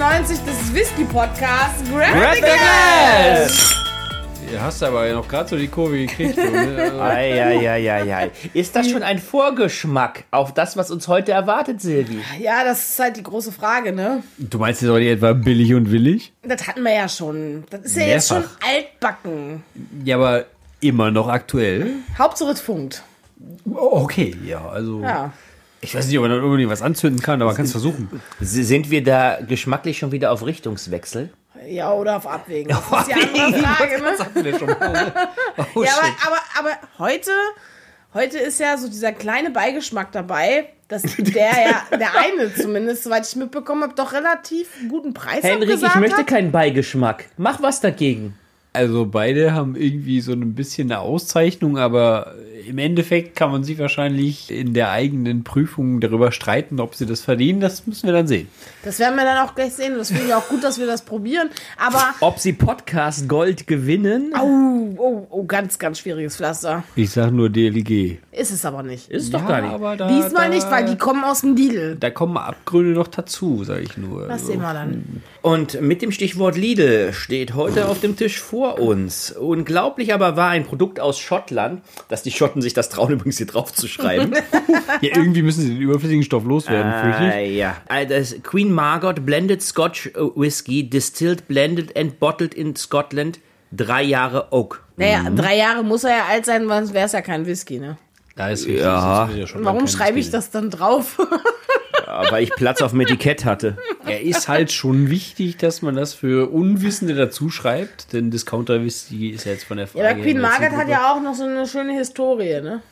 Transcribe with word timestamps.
97 0.00 0.38
des 0.46 0.72
Whisky-Podcasts 0.72 1.84
Grab, 1.90 2.14
Grab 2.14 2.36
the 2.36 2.42
Du 4.50 4.58
hast 4.58 4.82
aber 4.82 5.06
ja 5.06 5.12
noch 5.12 5.28
gerade 5.28 5.46
so 5.46 5.56
die 5.58 5.68
Kurve 5.68 5.98
gekriegt. 6.06 6.38
Eieieiei. 6.38 8.24
Ne? 8.24 8.30
ist 8.54 8.74
das 8.74 8.88
schon 8.88 9.02
ein 9.02 9.18
Vorgeschmack 9.18 10.24
auf 10.30 10.54
das, 10.54 10.78
was 10.78 10.90
uns 10.90 11.06
heute 11.06 11.32
erwartet, 11.32 11.82
Silvi? 11.82 12.18
Ja, 12.38 12.64
das 12.64 12.92
ist 12.92 12.98
halt 12.98 13.18
die 13.18 13.22
große 13.22 13.52
Frage, 13.52 13.92
ne? 13.92 14.22
Du 14.38 14.56
meinst 14.56 14.80
jetzt 14.80 14.90
auch 14.90 14.96
nicht 14.96 15.08
etwa 15.08 15.34
billig 15.34 15.74
und 15.74 15.90
willig? 15.90 16.32
Das 16.44 16.66
hatten 16.66 16.82
wir 16.82 16.94
ja 16.94 17.06
schon. 17.06 17.64
Das 17.68 17.82
ist 17.82 17.94
ja 17.94 18.06
Mehrfach. 18.06 18.14
jetzt 18.14 18.28
schon 18.28 18.44
altbacken. 18.66 19.62
Ja, 20.02 20.16
aber 20.16 20.46
immer 20.80 21.10
noch 21.10 21.28
aktuell. 21.28 21.96
Hauptsache 22.16 22.52
es 22.52 22.62
funkt. 22.62 23.02
Oh, 23.70 24.00
okay, 24.00 24.34
ja, 24.46 24.66
also. 24.66 25.02
Ja. 25.02 25.34
Ich 25.82 25.94
weiß 25.94 26.06
nicht, 26.06 26.18
ob 26.18 26.22
man 26.28 26.30
da 26.30 26.42
unbedingt 26.42 26.70
was 26.70 26.82
anzünden 26.82 27.22
kann, 27.22 27.40
aber 27.40 27.50
man 27.50 27.56
kann 27.56 27.64
es 27.64 27.72
versuchen. 27.72 28.20
Sind 28.40 28.90
wir 28.90 29.02
da 29.02 29.38
geschmacklich 29.40 29.98
schon 29.98 30.12
wieder 30.12 30.30
auf 30.30 30.44
Richtungswechsel? 30.44 31.30
Ja, 31.66 31.92
oder 31.92 32.16
auf 32.16 32.26
Abwägen. 32.26 32.74
Das 32.90 33.00
ist 33.00 33.08
die 33.08 33.14
andere 33.14 33.62
Frage, 33.62 34.02
ne? 34.02 35.12
Oh, 35.74 35.82
Ja, 35.82 35.92
aber, 36.26 36.38
aber, 36.58 36.58
aber 36.58 36.70
heute, 36.98 37.30
heute 38.14 38.38
ist 38.38 38.60
ja 38.60 38.76
so 38.76 38.88
dieser 38.88 39.12
kleine 39.12 39.50
Beigeschmack 39.50 40.12
dabei, 40.12 40.68
dass 40.88 41.02
der 41.18 41.50
ja, 41.90 41.96
der 41.96 42.18
eine 42.18 42.54
zumindest, 42.54 43.04
soweit 43.04 43.26
ich 43.26 43.36
mitbekommen 43.36 43.82
habe, 43.82 43.94
doch 43.94 44.12
relativ 44.12 44.68
guten 44.88 45.14
Preis 45.14 45.42
Henrik, 45.42 45.70
ich 45.70 45.94
möchte 45.96 46.18
hat. 46.18 46.26
keinen 46.26 46.52
Beigeschmack. 46.52 47.26
Mach 47.36 47.62
was 47.62 47.80
dagegen. 47.80 48.36
Also 48.72 49.04
beide 49.06 49.52
haben 49.52 49.74
irgendwie 49.74 50.20
so 50.20 50.32
ein 50.32 50.54
bisschen 50.54 50.92
eine 50.92 51.00
Auszeichnung, 51.00 51.76
aber 51.76 52.34
im 52.68 52.78
Endeffekt 52.78 53.34
kann 53.34 53.50
man 53.50 53.64
sich 53.64 53.78
wahrscheinlich 53.78 54.48
in 54.48 54.74
der 54.74 54.90
eigenen 54.92 55.42
Prüfung 55.42 55.98
darüber 56.00 56.30
streiten, 56.30 56.78
ob 56.78 56.94
sie 56.94 57.04
das 57.04 57.20
verdienen. 57.20 57.58
Das 57.60 57.84
müssen 57.88 58.06
wir 58.06 58.12
dann 58.12 58.28
sehen. 58.28 58.46
Das 58.84 59.00
werden 59.00 59.16
wir 59.16 59.24
dann 59.24 59.44
auch 59.44 59.56
gleich 59.56 59.72
sehen. 59.72 59.94
Das 59.96 60.08
finde 60.12 60.26
ich 60.26 60.34
auch 60.34 60.46
gut, 60.48 60.62
dass 60.62 60.78
wir 60.78 60.86
das 60.86 61.02
probieren. 61.02 61.50
Aber, 61.78 62.14
Ob 62.20 62.38
sie 62.38 62.52
Podcast 62.52 63.28
Gold 63.28 63.66
gewinnen? 63.66 64.32
oh, 64.40 64.94
oh, 64.98 65.26
oh, 65.30 65.44
ganz, 65.44 65.78
ganz 65.80 65.98
schwieriges 65.98 66.36
Pflaster. 66.36 66.84
Ich 66.94 67.10
sag 67.10 67.32
nur 67.32 67.50
DLG. 67.50 68.18
Ist 68.30 68.52
es 68.52 68.64
aber 68.64 68.84
nicht. 68.84 69.10
Ist 69.10 69.34
doch 69.34 69.48
gar 69.48 69.62
nicht. 69.62 69.72
aber 69.72 69.96
da, 69.96 70.06
Diesmal 70.08 70.48
da, 70.48 70.54
nicht, 70.54 70.70
weil 70.70 70.84
die 70.84 70.96
kommen 70.96 71.24
aus 71.24 71.40
dem 71.40 71.56
Lidl. 71.56 71.96
Da 71.98 72.10
kommen 72.10 72.36
Abgründe 72.36 72.92
noch 72.92 73.08
dazu, 73.08 73.64
sage 73.64 73.80
ich 73.80 73.96
nur. 73.96 74.22
Das 74.28 74.42
Also, 74.42 74.46
sehen 74.52 74.60
wir 74.60 74.72
dann. 74.74 75.22
Und 75.42 75.80
mit 75.80 76.02
dem 76.02 76.12
Stichwort 76.12 76.56
Lidl 76.56 77.12
steht 77.14 77.54
heute 77.54 77.88
auf 77.88 78.00
dem 78.00 78.14
Tisch 78.16 78.38
vor 78.38 78.59
uns. 78.68 79.32
Unglaublich 79.32 80.12
aber 80.14 80.36
war 80.36 80.50
ein 80.50 80.64
Produkt 80.64 81.00
aus 81.00 81.18
Schottland, 81.18 81.82
dass 82.08 82.22
die 82.22 82.30
Schotten 82.30 82.62
sich 82.62 82.72
das 82.74 82.88
trauen, 82.88 83.10
übrigens 83.14 83.38
hier 83.38 83.46
drauf 83.46 83.72
zu 83.72 83.88
schreiben. 83.88 84.32
Ja, 85.02 85.16
irgendwie 85.16 85.42
müssen 85.42 85.62
sie 85.62 85.68
den 85.70 85.80
überflüssigen 85.80 86.22
Stoff 86.24 86.44
loswerden, 86.44 86.92
fürchte 87.00 87.34
Ah, 87.34 87.40
ich. 87.40 87.56
ja. 87.56 87.76
Das 88.08 88.34
Queen 88.42 88.70
Margot 88.72 89.24
Blended 89.24 89.62
Scotch 89.62 90.08
äh, 90.08 90.12
Whisky, 90.34 90.88
distilled, 90.90 91.46
blended 91.48 91.96
and 91.96 92.18
bottled 92.18 92.52
in 92.54 92.76
Scotland, 92.76 93.38
drei 93.72 94.02
Jahre 94.02 94.48
Oak. 94.52 94.82
Naja, 94.96 95.30
drei 95.34 95.56
Jahre 95.56 95.84
muss 95.84 96.04
er 96.04 96.10
ja 96.10 96.24
alt 96.28 96.44
sein, 96.44 96.68
sonst 96.68 96.92
wäre 96.92 97.06
es 97.06 97.12
ja 97.12 97.22
kein 97.22 97.46
Whisky, 97.46 97.78
ne? 97.78 97.96
Da 98.36 98.48
ist. 98.50 98.66
Ja. 98.66 99.28
schon 99.46 99.64
Warum 99.64 99.86
schreibe 99.86 100.18
ich 100.18 100.30
das 100.30 100.50
dann 100.50 100.70
drauf? 100.70 101.18
Ja, 102.10 102.30
weil 102.32 102.42
ich 102.42 102.50
Platz 102.50 102.82
auf 102.82 102.90
dem 102.90 103.00
Etikett 103.00 103.44
hatte. 103.44 103.76
Er 104.04 104.20
ist 104.22 104.48
halt 104.48 104.72
schon 104.72 105.10
wichtig, 105.10 105.58
dass 105.58 105.80
man 105.80 105.94
das 105.94 106.12
für 106.12 106.50
Unwissende 106.50 107.14
dazu 107.14 107.50
schreibt, 107.50 108.12
denn 108.12 108.30
Discounter 108.32 108.82
Whisky 108.82 109.30
ist 109.30 109.44
ja 109.44 109.52
jetzt 109.52 109.64
von 109.64 109.76
der 109.76 109.86
Frage. 109.86 110.04
Ja, 110.04 110.10
aber 110.10 110.20
Queen 110.20 110.40
Margaret 110.40 110.72
hat 110.72 110.88
ja 110.88 111.12
auch 111.12 111.22
noch 111.22 111.34
so 111.34 111.44
eine 111.44 111.66
schöne 111.68 111.92
Historie, 111.92 112.60
ne? 112.60 112.82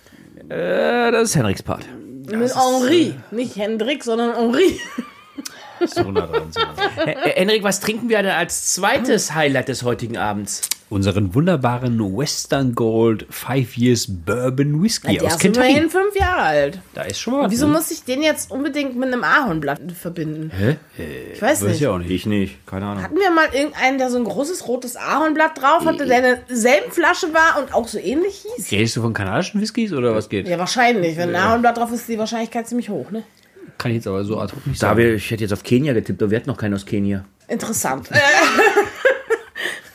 Äh, 0.48 1.10
das 1.10 1.30
ist 1.30 1.36
Henriks 1.36 1.62
Part. 1.62 1.84
Mit 2.26 2.54
Henri. 2.54 3.14
Nicht 3.32 3.56
Hendrik, 3.56 4.04
sondern 4.04 4.36
Henri. 4.36 4.78
So 5.84 6.10
nah 6.10 6.26
dran, 6.26 6.52
so 6.52 6.60
nah 6.60 6.74
dran. 6.74 7.08
Äh, 7.08 7.40
Henrik, 7.40 7.62
was 7.64 7.80
trinken 7.80 8.08
wir 8.08 8.22
denn 8.22 8.32
als 8.32 8.74
zweites 8.74 9.34
Highlight 9.34 9.68
des 9.68 9.82
heutigen 9.82 10.16
Abends? 10.16 10.62
Unseren 10.90 11.34
wunderbaren 11.34 11.98
Western 12.16 12.74
Gold 12.74 13.26
Five 13.28 13.76
Years 13.76 14.06
Bourbon 14.08 14.82
Whisky 14.82 15.18
Der 15.18 15.24
aus 15.26 15.34
ist 15.34 15.44
immerhin 15.44 15.90
fünf 15.90 16.16
Jahre 16.18 16.40
alt. 16.40 16.80
Da 16.94 17.02
ist 17.02 17.20
schon 17.20 17.34
mal 17.34 17.44
was. 17.44 17.50
Wieso 17.50 17.66
ne? 17.66 17.74
muss 17.74 17.90
ich 17.90 18.04
den 18.04 18.22
jetzt 18.22 18.50
unbedingt 18.50 18.96
mit 18.96 19.12
einem 19.12 19.22
Ahornblatt 19.22 19.80
verbinden? 19.92 20.50
Hä? 20.50 20.76
Ich 21.34 21.42
weiß 21.42 21.60
Weiß 21.60 21.68
nicht. 21.68 21.82
ich 21.82 21.86
auch 21.86 21.98
nicht. 21.98 22.10
Ich 22.10 22.24
nicht, 22.24 22.66
keine 22.66 22.86
Ahnung. 22.86 23.02
Hatten 23.02 23.16
wir 23.16 23.30
mal 23.30 23.48
irgendeinen, 23.52 23.98
der 23.98 24.08
so 24.08 24.16
ein 24.16 24.24
großes 24.24 24.66
rotes 24.66 24.96
Ahornblatt 24.96 25.60
drauf 25.60 25.84
hatte, 25.84 26.06
der 26.06 26.18
in 26.18 26.38
derselben 26.48 26.90
Flasche 26.90 27.34
war 27.34 27.60
und 27.62 27.74
auch 27.74 27.86
so 27.86 27.98
ähnlich 27.98 28.46
hieß? 28.56 28.72
Redest 28.72 28.96
du 28.96 29.02
von 29.02 29.12
kanadischen 29.12 29.60
Whiskys 29.60 29.92
oder 29.92 30.14
was 30.14 30.30
geht? 30.30 30.48
Ja, 30.48 30.58
wahrscheinlich. 30.58 31.18
Wenn 31.18 31.34
ein 31.34 31.36
Ahornblatt 31.36 31.76
drauf 31.76 31.92
ist, 31.92 32.00
ist 32.00 32.08
die 32.08 32.18
Wahrscheinlichkeit 32.18 32.66
ziemlich 32.66 32.88
hoch, 32.88 33.10
ne? 33.10 33.24
Kann 33.76 33.90
ich 33.90 33.96
jetzt 33.96 34.06
aber 34.06 34.24
so 34.24 34.40
ad 34.40 34.54
hoc 34.56 34.66
nicht 34.66 34.82
Da 34.82 34.88
sagen. 34.88 34.98
wir, 35.00 35.14
ich 35.14 35.30
hätte 35.30 35.44
jetzt 35.44 35.52
auf 35.52 35.62
Kenia 35.62 35.92
getippt, 35.92 36.22
aber 36.22 36.30
wir 36.30 36.38
hatten 36.38 36.48
noch 36.48 36.56
keinen 36.56 36.72
aus 36.72 36.86
Kenia. 36.86 37.26
Interessant. 37.46 38.08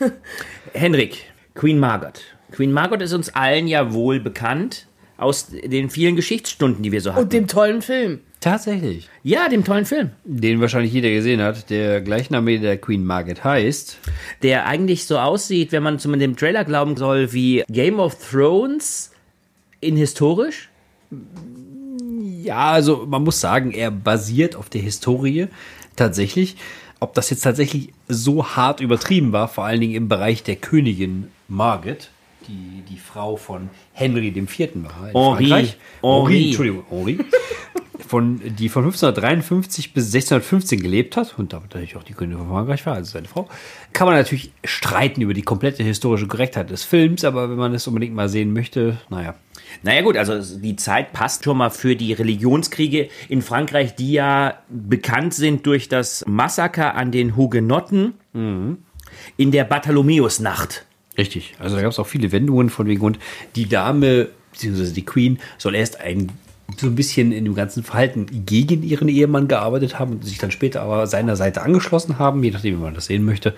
Henrik, 0.74 1.24
Queen 1.54 1.78
Margot. 1.78 2.20
Queen 2.50 2.72
Margot 2.72 3.00
ist 3.00 3.12
uns 3.12 3.32
allen 3.34 3.68
ja 3.68 3.92
wohl 3.92 4.18
bekannt 4.18 4.88
aus 5.16 5.46
den 5.48 5.88
vielen 5.88 6.16
Geschichtsstunden, 6.16 6.82
die 6.82 6.90
wir 6.90 7.00
so 7.00 7.12
hatten. 7.12 7.22
Und 7.22 7.32
dem 7.32 7.46
tollen 7.46 7.80
Film. 7.80 8.20
Tatsächlich. 8.40 9.08
ja, 9.22 9.48
dem 9.48 9.64
tollen 9.64 9.86
Film, 9.86 10.10
Den 10.24 10.60
wahrscheinlich 10.60 10.92
jeder 10.92 11.08
gesehen 11.08 11.40
hat, 11.40 11.70
der 11.70 12.02
Gleichname 12.02 12.58
der 12.58 12.76
Queen 12.76 13.02
Margaret 13.02 13.42
heißt. 13.42 13.98
der 14.42 14.66
eigentlich 14.66 15.06
so 15.06 15.18
aussieht, 15.18 15.72
wenn 15.72 15.82
man 15.82 15.98
zumindest 15.98 16.28
dem 16.28 16.36
Trailer 16.36 16.64
glauben 16.64 16.96
soll, 16.96 17.32
wie 17.32 17.64
Game 17.70 18.00
of 18.00 18.16
Thrones 18.30 19.12
in 19.80 19.96
historisch. 19.96 20.68
Ja, 22.42 22.72
also 22.72 23.06
man 23.08 23.22
muss 23.22 23.40
sagen, 23.40 23.70
er 23.70 23.90
basiert 23.90 24.56
auf 24.56 24.68
der 24.68 24.82
Historie 24.82 25.46
tatsächlich. 25.96 26.56
Ob 27.00 27.14
das 27.14 27.30
jetzt 27.30 27.42
tatsächlich 27.42 27.92
so 28.08 28.46
hart 28.46 28.80
übertrieben 28.80 29.32
war, 29.32 29.48
vor 29.48 29.64
allen 29.64 29.80
Dingen 29.80 29.94
im 29.94 30.08
Bereich 30.08 30.42
der 30.42 30.56
Königin 30.56 31.28
Margaret, 31.48 32.10
die 32.48 32.82
die 32.88 32.98
Frau 32.98 33.36
von 33.36 33.70
Henry 33.92 34.28
IV. 34.28 34.58
war 34.58 35.08
in 35.08 35.14
Henri. 35.14 35.48
Frankreich. 35.48 35.76
Henri. 36.02 36.46
Entschuldigung, 36.46 36.84
Henri. 36.90 37.18
Von, 38.06 38.40
die 38.44 38.68
von 38.68 38.84
1553 38.84 39.94
bis 39.94 40.06
1615 40.06 40.82
gelebt 40.82 41.16
hat 41.16 41.38
und 41.38 41.52
damit 41.52 41.72
natürlich 41.72 41.96
auch 41.96 42.02
die 42.02 42.12
Königin 42.12 42.38
von 42.38 42.50
Frankreich 42.50 42.84
war, 42.84 42.94
also 42.94 43.12
seine 43.12 43.28
Frau, 43.28 43.48
kann 43.92 44.06
man 44.06 44.16
natürlich 44.16 44.52
streiten 44.62 45.22
über 45.22 45.32
die 45.32 45.42
komplette 45.42 45.82
historische 45.82 46.26
Korrektheit 46.26 46.70
des 46.70 46.84
Films, 46.84 47.24
aber 47.24 47.48
wenn 47.48 47.56
man 47.56 47.72
es 47.72 47.86
unbedingt 47.86 48.14
mal 48.14 48.28
sehen 48.28 48.52
möchte, 48.52 48.98
naja. 49.08 49.34
Naja 49.82 50.02
gut, 50.02 50.16
also 50.16 50.58
die 50.58 50.76
Zeit 50.76 51.12
passt 51.12 51.44
schon 51.44 51.58
mal 51.58 51.70
für 51.70 51.96
die 51.96 52.12
Religionskriege 52.12 53.08
in 53.28 53.42
Frankreich, 53.42 53.94
die 53.94 54.12
ja 54.12 54.58
bekannt 54.68 55.34
sind 55.34 55.66
durch 55.66 55.88
das 55.88 56.24
Massaker 56.26 56.94
an 56.94 57.10
den 57.12 57.36
Hugenotten 57.36 58.14
in 58.32 59.50
der 59.50 59.64
Bartholomäusnacht. 59.64 60.84
Richtig. 61.16 61.54
Also 61.58 61.76
da 61.76 61.82
gab 61.82 61.92
es 61.92 61.98
auch 61.98 62.06
viele 62.06 62.32
Wendungen 62.32 62.70
von 62.70 62.86
wegen 62.86 63.02
und 63.02 63.18
die 63.54 63.68
Dame, 63.68 64.28
beziehungsweise 64.52 64.92
die 64.92 65.04
Queen, 65.04 65.38
soll 65.58 65.74
erst 65.74 66.00
ein 66.00 66.32
so 66.76 66.86
ein 66.86 66.94
bisschen 66.94 67.30
in 67.30 67.44
dem 67.44 67.54
ganzen 67.54 67.82
Verhalten 67.82 68.26
gegen 68.46 68.82
ihren 68.82 69.08
Ehemann 69.08 69.48
gearbeitet 69.48 69.98
haben 69.98 70.12
und 70.12 70.24
sich 70.24 70.38
dann 70.38 70.50
später 70.50 70.80
aber 70.82 71.06
seiner 71.06 71.36
Seite 71.36 71.62
angeschlossen 71.62 72.18
haben, 72.18 72.42
je 72.42 72.50
nachdem, 72.50 72.78
wie 72.78 72.82
man 72.82 72.94
das 72.94 73.06
sehen 73.06 73.24
möchte. 73.24 73.54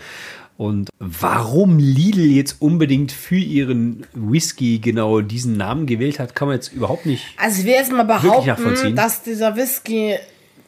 Und 0.58 0.88
warum 0.98 1.78
Lidl 1.78 2.30
jetzt 2.30 2.62
unbedingt 2.62 3.12
für 3.12 3.36
ihren 3.36 4.06
Whisky 4.14 4.78
genau 4.78 5.20
diesen 5.20 5.56
Namen 5.56 5.86
gewählt 5.86 6.18
hat, 6.18 6.34
kann 6.34 6.48
man 6.48 6.56
jetzt 6.56 6.72
überhaupt 6.72 7.04
nicht. 7.04 7.24
Also 7.36 7.60
ich 7.60 7.66
will 7.66 7.74
jetzt 7.74 7.92
mal 7.92 8.04
behaupten, 8.04 8.96
dass 8.96 9.22
dieser 9.22 9.56
Whisky 9.56 10.16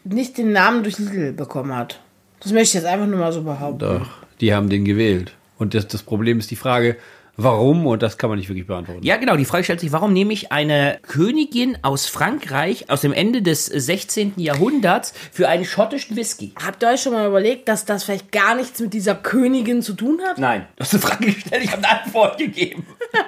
nicht 0.05 0.37
den 0.37 0.53
Namen 0.53 0.83
durch 0.83 0.99
Lidl 0.99 1.33
bekommen 1.33 1.75
hat. 1.75 2.01
Das 2.41 2.53
möchte 2.53 2.69
ich 2.69 2.75
jetzt 2.83 2.87
einfach 2.87 3.07
nur 3.07 3.19
mal 3.19 3.33
so 3.33 3.43
behaupten. 3.43 3.79
Doch, 3.79 4.11
die 4.41 4.53
haben 4.53 4.69
den 4.69 4.85
gewählt. 4.85 5.33
Und 5.59 5.75
das, 5.75 5.89
das 5.89 6.03
Problem 6.03 6.39
ist 6.39 6.51
die 6.51 6.57
Frage, 6.57 6.97
warum? 7.39 7.87
Und 7.87 8.03
das 8.03 8.19
kann 8.19 8.29
man 8.29 8.39
nicht 8.39 8.49
wirklich 8.49 8.67
beantworten. 8.67 9.03
Ja, 9.03 9.17
genau, 9.17 9.37
die 9.37 9.45
Frage 9.45 9.65
stellt 9.65 9.81
sich, 9.81 9.93
warum 9.93 10.13
nehme 10.13 10.33
ich 10.33 10.53
eine 10.53 10.99
Königin 11.03 11.79
aus 11.83 12.07
Frankreich 12.07 12.91
aus 12.91 13.01
dem 13.01 13.13
Ende 13.13 13.41
des 13.41 13.67
16. 13.67 14.35
Jahrhunderts 14.37 15.15
für 15.33 15.49
einen 15.49 15.65
schottischen 15.65 16.17
Whisky? 16.17 16.53
Habt 16.63 16.83
ihr 16.83 16.89
euch 16.91 17.03
schon 17.03 17.13
mal 17.13 17.27
überlegt, 17.27 17.69
dass 17.69 17.85
das 17.85 18.05
vielleicht 18.05 18.33
gar 18.33 18.57
nichts 18.57 18.81
mit 18.81 18.93
dieser 18.93 19.15
Königin 19.15 19.81
zu 19.81 19.95
tun 19.95 20.21
hat? 20.27 20.39
Nein, 20.39 20.67
du 20.77 20.83
hast 20.83 20.93
eine 20.93 21.01
Frage 21.01 21.27
gestellt, 21.27 21.63
ich 21.65 21.73
habe 21.73 21.85
eine 21.85 22.03
Antwort 22.03 22.39
gegeben. 22.39 22.85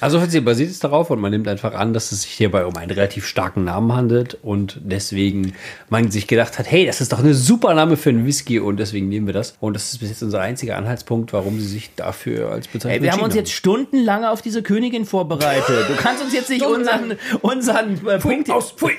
Also 0.00 0.16
offiziell 0.16 0.42
basiert 0.42 0.70
es 0.70 0.78
darauf 0.78 1.10
und 1.10 1.20
man 1.20 1.30
nimmt 1.30 1.46
einfach 1.46 1.74
an, 1.74 1.92
dass 1.92 2.10
es 2.10 2.22
sich 2.22 2.30
hierbei 2.30 2.64
um 2.64 2.74
einen 2.76 2.90
relativ 2.90 3.26
starken 3.26 3.64
Namen 3.64 3.94
handelt 3.94 4.38
und 4.42 4.78
deswegen 4.82 5.52
man 5.90 6.10
sich 6.10 6.26
gedacht 6.26 6.58
hat, 6.58 6.70
hey, 6.70 6.86
das 6.86 7.02
ist 7.02 7.12
doch 7.12 7.18
eine 7.18 7.34
super 7.34 7.74
Name 7.74 7.98
für 7.98 8.08
einen 8.08 8.24
Whisky 8.24 8.60
und 8.60 8.78
deswegen 8.78 9.10
nehmen 9.10 9.26
wir 9.26 9.34
das. 9.34 9.56
Und 9.60 9.74
das 9.74 9.92
ist 9.92 9.98
bis 9.98 10.08
jetzt 10.08 10.22
unser 10.22 10.40
einziger 10.40 10.78
Anhaltspunkt, 10.78 11.34
warum 11.34 11.60
sie 11.60 11.66
sich 11.66 11.90
dafür 11.96 12.50
als 12.50 12.66
Bezeichnung 12.68 12.96
Ey, 12.96 13.02
wir 13.02 13.12
haben 13.12 13.29
uns 13.30 13.36
jetzt 13.36 13.52
stundenlang 13.52 14.24
auf 14.24 14.42
diese 14.42 14.62
Königin 14.62 15.04
vorbereitet. 15.06 15.88
Du 15.88 15.96
kannst 15.96 16.22
uns 16.22 16.32
jetzt 16.32 16.50
nicht 16.50 16.64
unseren, 16.64 17.18
unseren 17.42 18.06
äh, 18.06 18.18
Punkt 18.18 18.50
aus. 18.50 18.72
Pfui. 18.72 18.92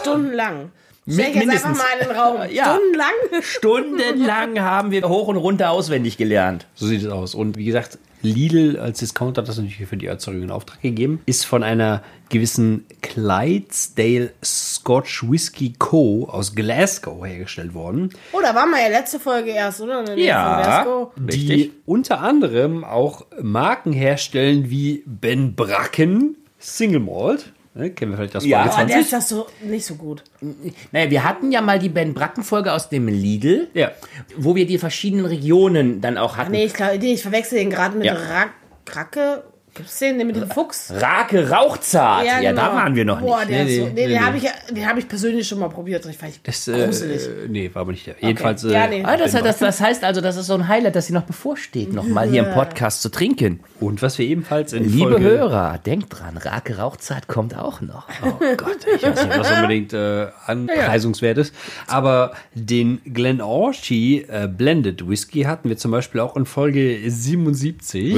Stundenlang. 0.00 0.70
Stell 1.10 1.20
ich 1.30 1.34
jetzt 1.34 1.46
mindestens. 1.46 1.80
einfach 1.80 1.84
mal 1.84 2.02
in 2.02 2.08
den 2.08 2.16
Raum. 2.16 2.36
Ja. 2.52 2.64
Stundenlang? 2.76 3.42
Stundenlang 3.42 4.60
haben 4.60 4.90
wir 4.90 5.08
hoch 5.08 5.28
und 5.28 5.36
runter 5.36 5.70
auswendig 5.70 6.16
gelernt. 6.16 6.66
So 6.74 6.86
sieht 6.86 7.02
es 7.02 7.08
aus. 7.08 7.34
Und 7.34 7.56
wie 7.56 7.64
gesagt, 7.64 7.98
Lidl 8.22 8.78
als 8.80 8.98
Discounter 8.98 9.42
hat 9.42 9.48
das 9.48 9.58
natürlich 9.58 9.86
für 9.86 9.96
die 9.96 10.06
Erzeugung 10.06 10.42
in 10.42 10.50
Auftrag 10.50 10.80
gegeben, 10.82 11.20
ist 11.26 11.44
von 11.44 11.62
einer 11.62 12.02
gewissen 12.30 12.84
Clydesdale 13.00 14.32
Scotch 14.44 15.22
Whisky 15.30 15.74
Co. 15.78 16.28
aus 16.28 16.54
Glasgow 16.54 17.24
hergestellt 17.24 17.74
worden, 17.74 18.10
Oh, 18.32 18.40
da 18.42 18.54
waren 18.54 18.70
wir 18.70 18.80
ja 18.82 18.88
letzte 18.88 19.20
Folge 19.20 19.50
erst, 19.50 19.80
oder? 19.80 20.16
Ja. 20.18 20.54
von 20.54 20.62
Glasgow. 20.64 21.12
die 21.16 21.52
Richtig. 21.52 21.72
unter 21.86 22.20
anderem 22.20 22.82
auch 22.84 23.24
Marken 23.40 23.92
herstellen 23.92 24.68
wie 24.68 25.04
Ben 25.06 25.54
Bracken 25.54 26.36
Single 26.58 27.00
Malt. 27.00 27.52
Ne, 27.78 27.90
kennen 27.90 28.10
wir 28.10 28.16
vielleicht 28.18 28.34
aus 28.34 28.44
Ja. 28.44 28.58
Aber 28.62 28.68
der 28.70 28.74
20. 28.88 28.96
ist 29.02 29.12
das 29.12 29.28
so 29.28 29.46
nicht 29.62 29.86
so 29.86 29.94
gut. 29.94 30.24
Naja, 30.90 31.10
wir 31.10 31.22
hatten 31.22 31.52
ja 31.52 31.60
mal 31.60 31.78
die 31.78 31.88
Ben 31.88 32.12
Bracken-Folge 32.12 32.72
aus 32.72 32.88
dem 32.88 33.06
Lidl, 33.06 33.68
Ja. 33.72 33.92
wo 34.36 34.56
wir 34.56 34.66
die 34.66 34.78
verschiedenen 34.78 35.26
Regionen 35.26 36.00
dann 36.00 36.18
auch 36.18 36.36
hatten. 36.36 36.50
Nee, 36.50 36.64
ich 36.64 36.74
glaube, 36.74 36.96
ich 36.96 37.22
verwechsel 37.22 37.58
den 37.58 37.70
gerade 37.70 37.96
mit 37.96 38.06
Ja. 38.06 38.14
Ra 38.14 38.46
Kracke. 38.84 39.44
Gibt's 39.78 39.98
den, 39.98 40.18
den 40.18 40.26
mit 40.26 40.36
dem 40.36 40.50
Fuchs? 40.50 40.92
Rake 40.94 41.48
Rauchzart. 41.50 42.26
Ja, 42.26 42.34
da 42.42 42.50
genau. 42.50 42.62
waren 42.74 42.94
wir 42.94 43.04
noch 43.06 43.20
Boah, 43.20 43.38
nicht. 43.38 43.50
Der 43.50 43.64
Nee, 43.64 43.70
ist 43.70 43.78
so, 43.78 43.84
nee, 43.86 43.90
nee, 43.94 44.00
den 44.08 44.10
nee. 44.10 44.18
habe 44.20 44.36
ich, 44.36 44.42
ja- 44.42 44.50
den 44.70 44.86
hab 44.86 44.98
ich 44.98 45.08
persönlich 45.08 45.48
schon 45.48 45.58
mal 45.58 45.68
probiert. 45.70 46.04
Ich 46.04 46.16
fand 46.18 46.32
ich 46.32 46.42
Das, 46.42 46.68
äh, 46.68 46.84
gruselig. 46.84 47.22
äh, 47.26 47.48
nee, 47.48 47.70
war 47.72 47.82
aber 47.82 47.92
nicht 47.92 48.06
der. 48.06 48.16
Jedenfalls. 48.20 48.62
Ja, 48.64 48.84
Äh, 48.84 48.88
nee. 48.90 49.04
Ah, 49.04 49.16
das, 49.16 49.32
das, 49.32 49.58
das 49.58 49.80
heißt 49.80 50.04
also, 50.04 50.20
das 50.20 50.36
ist 50.36 50.46
so 50.46 50.54
ein 50.54 50.68
Highlight, 50.68 50.94
das 50.96 51.06
sie 51.06 51.12
noch 51.14 51.22
bevorsteht, 51.22 51.92
noch 51.94 52.04
mal 52.04 52.28
hier 52.28 52.46
im 52.46 52.52
Podcast 52.52 53.00
zu 53.02 53.08
trinken. 53.08 53.60
Und 53.80 54.02
was 54.02 54.18
wir 54.18 54.26
ebenfalls 54.26 54.72
in 54.72 54.84
Liebe 54.84 55.12
Folge, 55.12 55.24
Hörer, 55.24 55.78
denkt 55.78 56.18
dran, 56.18 56.36
Rake 56.36 56.76
Rauchzeit 56.78 57.28
kommt 57.28 57.56
auch 57.56 57.80
noch. 57.80 58.06
Oh 58.24 58.32
Gott, 58.56 58.78
ich 58.96 59.02
weiß 59.02 59.24
nicht, 59.26 59.38
was 59.38 59.50
unbedingt 59.56 59.92
äh, 59.92 60.26
anpreisungswert 60.46 61.38
ist. 61.38 61.54
Aber 61.86 62.32
den 62.54 63.00
Glen 63.04 63.40
Orchie 63.40 64.22
äh, 64.28 64.48
Blended 64.48 65.08
Whisky 65.08 65.42
hatten 65.42 65.68
wir 65.68 65.76
zum 65.76 65.92
Beispiel 65.92 66.20
auch 66.20 66.36
in 66.36 66.44
Folge 66.46 66.98
77. 67.06 68.14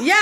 Ja! 0.00 0.14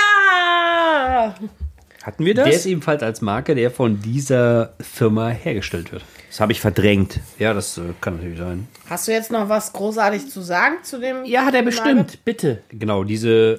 Hatten 2.03 2.25
wir 2.25 2.33
Der 2.33 2.47
ist 2.47 2.57
das? 2.57 2.65
ebenfalls 2.65 3.01
als 3.01 3.21
Marke, 3.21 3.55
der 3.55 3.71
von 3.71 4.01
dieser 4.01 4.73
Firma 4.81 5.29
hergestellt 5.29 5.91
wird. 5.93 6.03
Das 6.29 6.39
habe 6.41 6.51
ich 6.51 6.59
verdrängt. 6.59 7.19
Ja, 7.39 7.53
das 7.53 7.77
äh, 7.77 7.81
kann 8.01 8.17
natürlich 8.17 8.39
sein. 8.39 8.67
Hast 8.89 9.07
du 9.07 9.11
jetzt 9.13 9.31
noch 9.31 9.47
was 9.47 9.71
großartig 9.71 10.29
zu 10.29 10.41
sagen 10.41 10.75
zu 10.83 10.99
dem? 10.99 11.23
Ja, 11.25 11.45
hat 11.45 11.53
er 11.53 11.61
bestimmt. 11.63 12.19
Bitte. 12.25 12.61
Genau, 12.69 13.03
diese, 13.05 13.57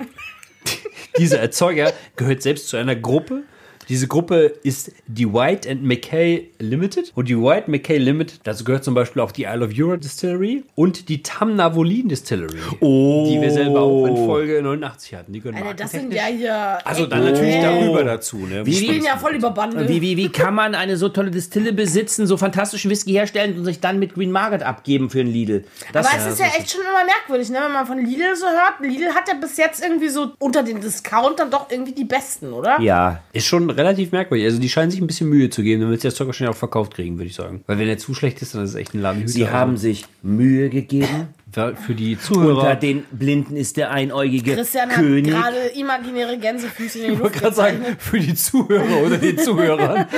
dieser 1.18 1.40
Erzeuger 1.40 1.92
gehört 2.16 2.42
selbst 2.42 2.68
zu 2.68 2.76
einer 2.76 2.96
Gruppe. 2.96 3.44
Diese 3.88 4.08
Gruppe 4.08 4.52
ist 4.62 4.92
die 5.06 5.32
White 5.32 5.68
and 5.70 5.82
McKay 5.82 6.50
Limited. 6.58 7.12
Und 7.14 7.28
die 7.28 7.36
White 7.38 7.70
McKay 7.70 7.98
Limited, 7.98 8.40
dazu 8.44 8.64
gehört 8.64 8.84
zum 8.84 8.94
Beispiel 8.94 9.20
auch 9.22 9.32
die 9.32 9.44
Isle 9.44 9.64
of 9.64 9.70
Europe 9.76 9.98
Distillery 9.98 10.64
und 10.74 11.08
die 11.08 11.22
Tamnavolin 11.22 12.08
Distillery. 12.08 12.58
Oh. 12.80 13.26
Die 13.28 13.40
wir 13.40 13.50
selber 13.50 13.82
auch 13.82 14.06
in 14.06 14.16
Folge 14.16 14.62
89 14.62 15.14
hatten. 15.14 15.32
Die 15.32 15.40
gehören 15.40 15.62
Alter, 15.62 15.74
das 15.74 15.90
sind 15.92 16.12
ja 16.14 16.24
hier. 16.26 16.78
Also 16.86 17.06
dann 17.06 17.24
natürlich 17.24 17.60
darüber 17.60 18.04
dazu. 18.04 18.38
Ne? 18.38 18.64
Wie- 18.64 18.70
Die 18.70 18.76
spielen 18.76 19.04
ja 19.04 19.16
voll 19.16 19.34
über 19.34 19.50
Bande. 19.50 19.88
Wie, 19.88 20.00
wie, 20.00 20.16
wie 20.16 20.28
kann 20.30 20.54
man 20.54 20.74
eine 20.74 20.96
so 20.96 21.08
tolle 21.08 21.30
Distille 21.30 21.72
besitzen, 21.72 22.26
so 22.26 22.36
fantastischen 22.36 22.90
Whisky 22.90 23.12
herstellen 23.12 23.56
und 23.58 23.64
sich 23.64 23.80
dann 23.80 23.98
mit 23.98 24.14
Green 24.14 24.30
Market 24.30 24.62
abgeben 24.62 25.10
für 25.10 25.20
einen 25.20 25.32
Lidl? 25.32 25.64
Das, 25.92 26.06
Aber 26.06 26.18
es 26.18 26.26
ist 26.32 26.40
ja 26.40 26.46
echt 26.46 26.70
schon 26.70 26.80
immer 26.82 27.04
merkwürdig, 27.04 27.50
ne? 27.50 27.58
wenn 27.64 27.72
man 27.72 27.86
von 27.86 27.98
Lidl 27.98 28.34
so 28.36 28.46
hört. 28.46 28.80
Lidl 28.80 29.14
hat 29.14 29.28
ja 29.28 29.34
bis 29.34 29.56
jetzt 29.56 29.82
irgendwie 29.82 30.08
so 30.08 30.32
unter 30.38 30.62
den 30.62 30.80
Discountern 30.80 31.50
doch 31.50 31.70
irgendwie 31.70 31.92
die 31.92 32.04
besten, 32.04 32.52
oder? 32.52 32.80
ja, 32.80 33.20
Ist 33.32 33.46
schon 33.46 33.70
relativ 33.76 34.12
merkwürdig. 34.12 34.46
Also 34.46 34.58
die 34.60 34.68
scheinen 34.68 34.90
sich 34.90 35.00
ein 35.00 35.06
bisschen 35.06 35.28
Mühe 35.28 35.50
zu 35.50 35.62
geben, 35.62 35.82
damit 35.82 36.00
sie 36.00 36.08
das 36.08 36.14
Zeug 36.14 36.26
wahrscheinlich 36.28 36.54
auch 36.54 36.58
verkauft 36.58 36.94
kriegen, 36.94 37.16
würde 37.18 37.26
ich 37.26 37.34
sagen. 37.34 37.62
Weil 37.66 37.78
wenn 37.78 37.88
er 37.88 37.98
zu 37.98 38.14
schlecht 38.14 38.40
ist, 38.42 38.54
dann 38.54 38.64
ist 38.64 38.70
es 38.70 38.76
echt 38.76 38.94
ein 38.94 39.00
Ladenhüter. 39.00 39.32
sie 39.32 39.48
haben 39.48 39.76
sich 39.76 40.04
Mühe 40.22 40.68
gegeben. 40.70 41.28
Also, 41.56 41.76
für 41.76 41.94
die 41.94 42.14
Unter 42.14 42.22
Zuhörer. 42.24 42.74
den 42.74 43.04
Blinden 43.12 43.56
ist 43.56 43.76
der 43.76 43.92
einäugige 43.92 44.54
Christian 44.54 44.88
König. 44.88 45.32
hat 45.32 45.52
gerade 45.54 45.66
imaginäre 45.78 46.36
Gänsefüße 46.36 46.98
in 46.98 47.04
die 47.06 47.12
Ich 47.12 47.20
wollte 47.20 47.38
gerade 47.38 47.54
sagen, 47.54 47.84
für 47.98 48.18
die 48.18 48.34
Zuhörer 48.34 49.06
oder 49.06 49.18
den 49.18 49.38
Zuhörern. 49.38 50.06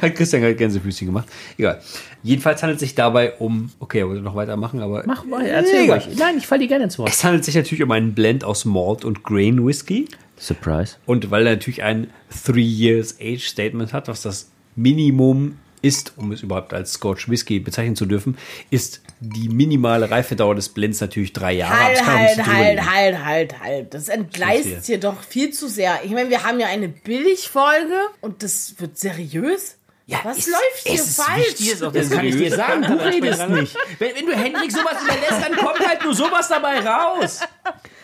Hat 0.00 0.14
Christian 0.14 0.40
gerade 0.42 0.54
Gänsefüßchen 0.54 1.06
gemacht. 1.06 1.28
Egal. 1.58 1.80
Jedenfalls 2.22 2.62
handelt 2.62 2.76
es 2.76 2.80
sich 2.80 2.94
dabei 2.94 3.34
um. 3.34 3.70
Okay, 3.80 3.98
er 4.00 4.08
wollte 4.08 4.22
noch 4.22 4.34
weitermachen, 4.34 4.80
aber. 4.80 5.02
Mach 5.06 5.24
mal, 5.26 5.44
erzähl 5.44 5.90
ruhig. 5.90 6.08
Nein, 6.16 6.38
ich 6.38 6.46
falle 6.46 6.60
dir 6.60 6.68
gerne 6.68 6.84
ins 6.84 6.98
Wort. 6.98 7.10
Es 7.10 7.22
handelt 7.22 7.44
sich 7.44 7.54
natürlich 7.54 7.82
um 7.82 7.90
einen 7.90 8.14
Blend 8.14 8.44
aus 8.44 8.64
Malt 8.64 9.04
und 9.04 9.24
Grain 9.24 9.66
Whisky. 9.66 10.06
Surprise. 10.38 10.96
Und 11.06 11.30
weil 11.30 11.46
er 11.46 11.54
natürlich 11.54 11.82
ein 11.82 12.10
Three 12.44 12.60
Years 12.62 13.16
Age 13.20 13.46
Statement 13.46 13.92
hat, 13.92 14.08
was 14.08 14.22
das 14.22 14.50
Minimum 14.76 15.58
ist, 15.82 16.14
um 16.16 16.32
es 16.32 16.42
überhaupt 16.42 16.72
als 16.72 16.94
Scotch 16.94 17.28
Whisky 17.28 17.60
bezeichnen 17.60 17.94
zu 17.94 18.06
dürfen, 18.06 18.38
ist 18.70 19.02
die 19.20 19.48
minimale 19.50 20.10
Reifedauer 20.10 20.54
des 20.54 20.70
Blends 20.70 21.00
natürlich 21.00 21.32
drei 21.34 21.52
Jahre. 21.52 21.78
Halt, 21.78 22.06
halt, 22.06 22.46
halt, 22.46 22.90
halt, 22.90 23.24
halt, 23.24 23.60
halt. 23.60 23.94
Das 23.94 24.08
entgleist 24.08 24.86
hier 24.86 24.98
doch 24.98 25.22
viel 25.22 25.50
zu 25.52 25.68
sehr. 25.68 26.00
Ich 26.04 26.10
meine, 26.12 26.30
wir 26.30 26.42
haben 26.42 26.58
ja 26.58 26.68
eine 26.68 26.88
Billigfolge 26.88 27.96
und 28.20 28.42
das 28.42 28.74
wird 28.78 28.98
seriös. 28.98 29.76
Was 30.22 30.38
es- 30.38 30.46
läuft 30.48 30.60
hier 30.84 30.94
ist 30.94 31.20
falsch? 31.20 31.46
wichtig, 31.48 31.72
ist 31.72 31.82
auch 31.82 31.92
das 31.92 32.10
kann 32.10 32.26
ich 32.26 32.36
dir 32.36 32.50
sagen. 32.54 32.82
Du 32.82 32.94
redest 32.94 33.48
nicht. 33.48 33.76
Wenn, 33.98 34.14
wenn 34.16 34.26
du 34.26 34.32
Hendrik 34.36 34.70
sowas 34.70 34.96
überlässt, 35.02 35.42
dann 35.48 35.56
kommt 35.56 35.86
halt 35.86 36.04
nur 36.04 36.14
sowas 36.14 36.48
dabei 36.48 36.80
raus. 36.80 37.40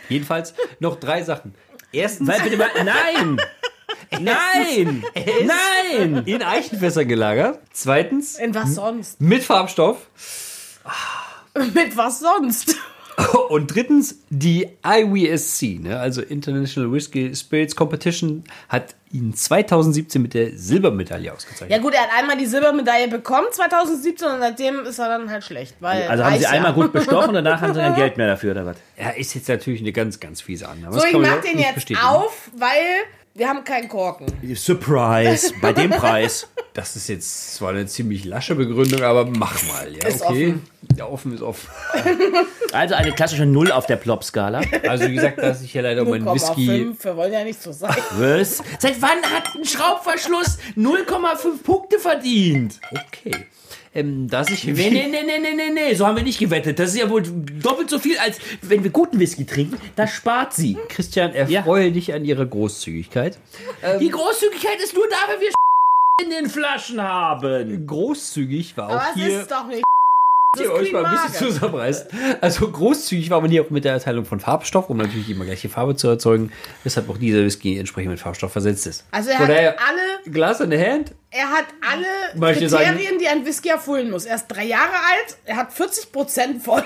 Jedenfalls 0.08 0.54
noch 0.80 0.98
drei 0.98 1.22
Sachen. 1.22 1.54
Erstens, 1.92 2.28
Weil 2.28 2.40
bitte 2.42 2.56
mal, 2.56 2.70
nein! 2.84 3.40
Nein! 4.20 5.04
Nein! 5.46 6.22
in 6.26 6.42
Eichenfässern 6.42 7.08
gelagert. 7.08 7.60
Zweitens, 7.72 8.38
In 8.38 8.54
was 8.54 8.74
sonst? 8.74 9.20
mit 9.20 9.42
Farbstoff. 9.44 9.98
Mit 11.74 11.96
was 11.96 12.20
sonst? 12.20 12.76
Und 13.48 13.74
drittens, 13.74 14.20
die 14.30 14.68
IWSC, 14.84 15.80
ne, 15.80 15.98
also 15.98 16.22
International 16.22 16.92
Whiskey 16.92 17.34
Spirits 17.34 17.74
Competition, 17.74 18.44
hat 18.68 18.94
ihn 19.12 19.34
2017 19.34 20.22
mit 20.22 20.34
der 20.34 20.56
Silbermedaille 20.56 21.32
ausgezeichnet. 21.32 21.70
Ja 21.70 21.78
gut, 21.78 21.94
er 21.94 22.02
hat 22.02 22.10
einmal 22.16 22.36
die 22.36 22.46
Silbermedaille 22.46 23.08
bekommen 23.08 23.48
2017 23.50 24.28
und 24.28 24.38
seitdem 24.40 24.80
ist 24.84 24.98
er 24.98 25.08
dann 25.08 25.30
halt 25.30 25.42
schlecht. 25.42 25.76
Weil 25.80 26.06
Also 26.08 26.24
haben 26.24 26.36
sie 26.36 26.44
ja. 26.44 26.50
einmal 26.50 26.72
gut 26.72 26.92
bestochen 26.92 27.30
und 27.30 27.34
danach 27.34 27.60
haben 27.60 27.74
sie 27.74 27.80
kein 27.80 27.94
Geld 27.96 28.16
mehr 28.16 28.28
dafür, 28.28 28.52
oder 28.52 28.66
was? 28.66 28.76
Er 28.96 29.16
ist 29.16 29.34
jetzt 29.34 29.48
natürlich 29.48 29.80
eine 29.80 29.92
ganz, 29.92 30.20
ganz 30.20 30.40
fiese 30.40 30.68
Annahme. 30.68 30.98
So, 30.98 31.04
ich 31.04 31.18
mach 31.18 31.40
den 31.40 31.58
jetzt 31.58 31.90
auf, 32.02 32.50
weil 32.56 32.68
wir 33.40 33.48
haben 33.48 33.64
keinen 33.64 33.88
Korken. 33.88 34.26
Surprise! 34.54 35.54
Bei 35.62 35.72
dem 35.72 35.88
Preis. 35.90 36.46
Das 36.74 36.94
ist 36.94 37.08
jetzt 37.08 37.54
zwar 37.54 37.70
eine 37.70 37.86
ziemlich 37.86 38.26
lasche 38.26 38.54
Begründung, 38.54 39.02
aber 39.02 39.24
mach 39.24 39.62
mal, 39.66 39.90
ja, 39.90 40.06
Ist 40.06 40.20
okay. 40.22 40.48
offen. 40.48 40.66
Ja, 40.98 41.06
offen 41.06 41.34
ist 41.34 41.42
offen. 41.42 41.68
Also 42.72 42.94
eine 42.94 43.10
klassische 43.12 43.46
Null 43.46 43.72
auf 43.72 43.86
der 43.86 43.96
Plop-Skala. 43.96 44.60
Also 44.86 45.08
wie 45.08 45.14
gesagt, 45.14 45.38
dass 45.38 45.60
ich 45.62 45.74
ja 45.74 45.82
leider 45.82 46.02
um 46.02 46.12
einen 46.12 46.26
Whisky. 46.26 46.68
0,5, 46.70 47.04
wir 47.04 47.16
wollen 47.16 47.32
ja 47.32 47.42
nicht 47.42 47.60
so 47.60 47.72
sein. 47.72 47.96
Was? 48.12 48.62
Seit 48.78 49.02
wann 49.02 49.22
hat 49.22 49.56
ein 49.56 49.64
Schraubverschluss 49.64 50.58
0,5 50.76 51.62
Punkte 51.64 51.98
verdient? 51.98 52.78
Okay. 52.92 53.46
Ähm, 53.92 54.28
dass 54.28 54.50
ich 54.50 54.64
Nee, 54.64 54.72
nee, 54.90 55.08
nee, 55.08 55.22
nee, 55.24 55.38
nee, 55.40 55.54
nee, 55.54 55.70
nee, 55.74 55.94
so 55.94 56.06
haben 56.06 56.16
wir 56.16 56.22
nicht 56.22 56.38
gewettet. 56.38 56.78
Das 56.78 56.90
ist 56.90 56.98
ja 56.98 57.10
wohl 57.10 57.22
doppelt 57.22 57.90
so 57.90 57.98
viel, 57.98 58.16
als 58.18 58.38
wenn 58.62 58.84
wir 58.84 58.90
guten 58.90 59.18
Whisky 59.18 59.44
trinken. 59.44 59.76
Das 59.96 60.10
spart 60.12 60.54
sie. 60.54 60.76
Christian, 60.88 61.32
erfreue 61.34 61.90
dich 61.90 62.14
an 62.14 62.24
ihrer 62.24 62.46
Großzügigkeit. 62.46 63.38
Die 64.00 64.08
Großzügigkeit 64.10 64.80
ist 64.82 64.94
nur 64.94 65.08
da, 65.08 65.16
wenn 65.32 65.40
wir 65.40 65.48
in 66.24 66.30
den 66.30 66.48
Flaschen 66.50 67.02
haben. 67.02 67.86
Großzügig 67.86 68.76
war 68.76 68.88
auch 68.88 68.92
Aber 68.92 69.06
es 69.10 69.14
hier. 69.14 69.40
ist 69.40 69.50
doch 69.50 69.66
nicht. 69.66 69.82
Ihr 70.58 70.72
euch 70.72 70.90
mal 70.90 71.04
ein 71.04 71.12
bisschen 71.12 71.30
Market. 71.30 71.36
zusammenreißt. 71.54 72.06
Also 72.40 72.68
großzügig 72.68 73.30
war 73.30 73.40
man 73.40 73.50
hier 73.52 73.62
auch 73.62 73.70
mit 73.70 73.84
der 73.84 73.92
Erteilung 73.92 74.24
von 74.24 74.40
Farbstoff, 74.40 74.90
um 74.90 74.96
natürlich 74.96 75.30
immer 75.30 75.44
gleiche 75.44 75.68
Farbe 75.68 75.94
zu 75.94 76.08
erzeugen, 76.08 76.50
weshalb 76.82 77.08
auch 77.08 77.18
dieser 77.18 77.44
Whisky 77.44 77.78
entsprechend 77.78 78.10
mit 78.10 78.18
Farbstoff 78.18 78.50
versetzt 78.50 78.84
ist. 78.88 79.04
Also 79.12 79.30
er 79.30 79.36
Von 79.36 79.46
hat 79.46 79.54
daher, 79.54 79.76
alle, 79.80 80.32
Glas 80.32 80.60
in 80.60 80.70
der 80.70 80.92
Hand, 80.92 81.12
er 81.30 81.48
hat 81.50 81.66
alle 81.88 82.04
Möchte 82.34 82.64
Kriterien, 82.66 82.96
sagen- 82.98 83.18
die 83.20 83.28
ein 83.28 83.46
Whisky 83.46 83.68
erfüllen 83.68 84.10
muss. 84.10 84.24
Er 84.26 84.34
ist 84.34 84.48
drei 84.48 84.64
Jahre 84.64 84.90
alt, 84.90 85.36
er 85.44 85.56
hat 85.56 85.72
40 85.72 86.10
Prozent 86.10 86.64
voll 86.64 86.82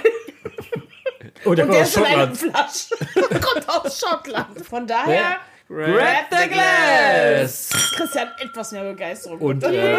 und 1.46 1.56
der 1.56 1.64
und 1.66 1.72
der 1.72 1.82
ist 1.84 1.96
in 1.96 2.04
einer 2.04 2.34
Flasche. 2.34 2.94
Kommt 3.40 3.66
aus 3.66 3.98
Schottland. 3.98 4.60
Von 4.68 4.86
daher, 4.86 5.36
Grab 5.74 6.26
the 6.30 6.48
glass! 6.48 7.70
Christian 7.96 8.28
etwas 8.38 8.70
mehr 8.70 8.84
Begeisterung. 8.84 9.38
Und 9.40 9.64
äh, 9.64 9.96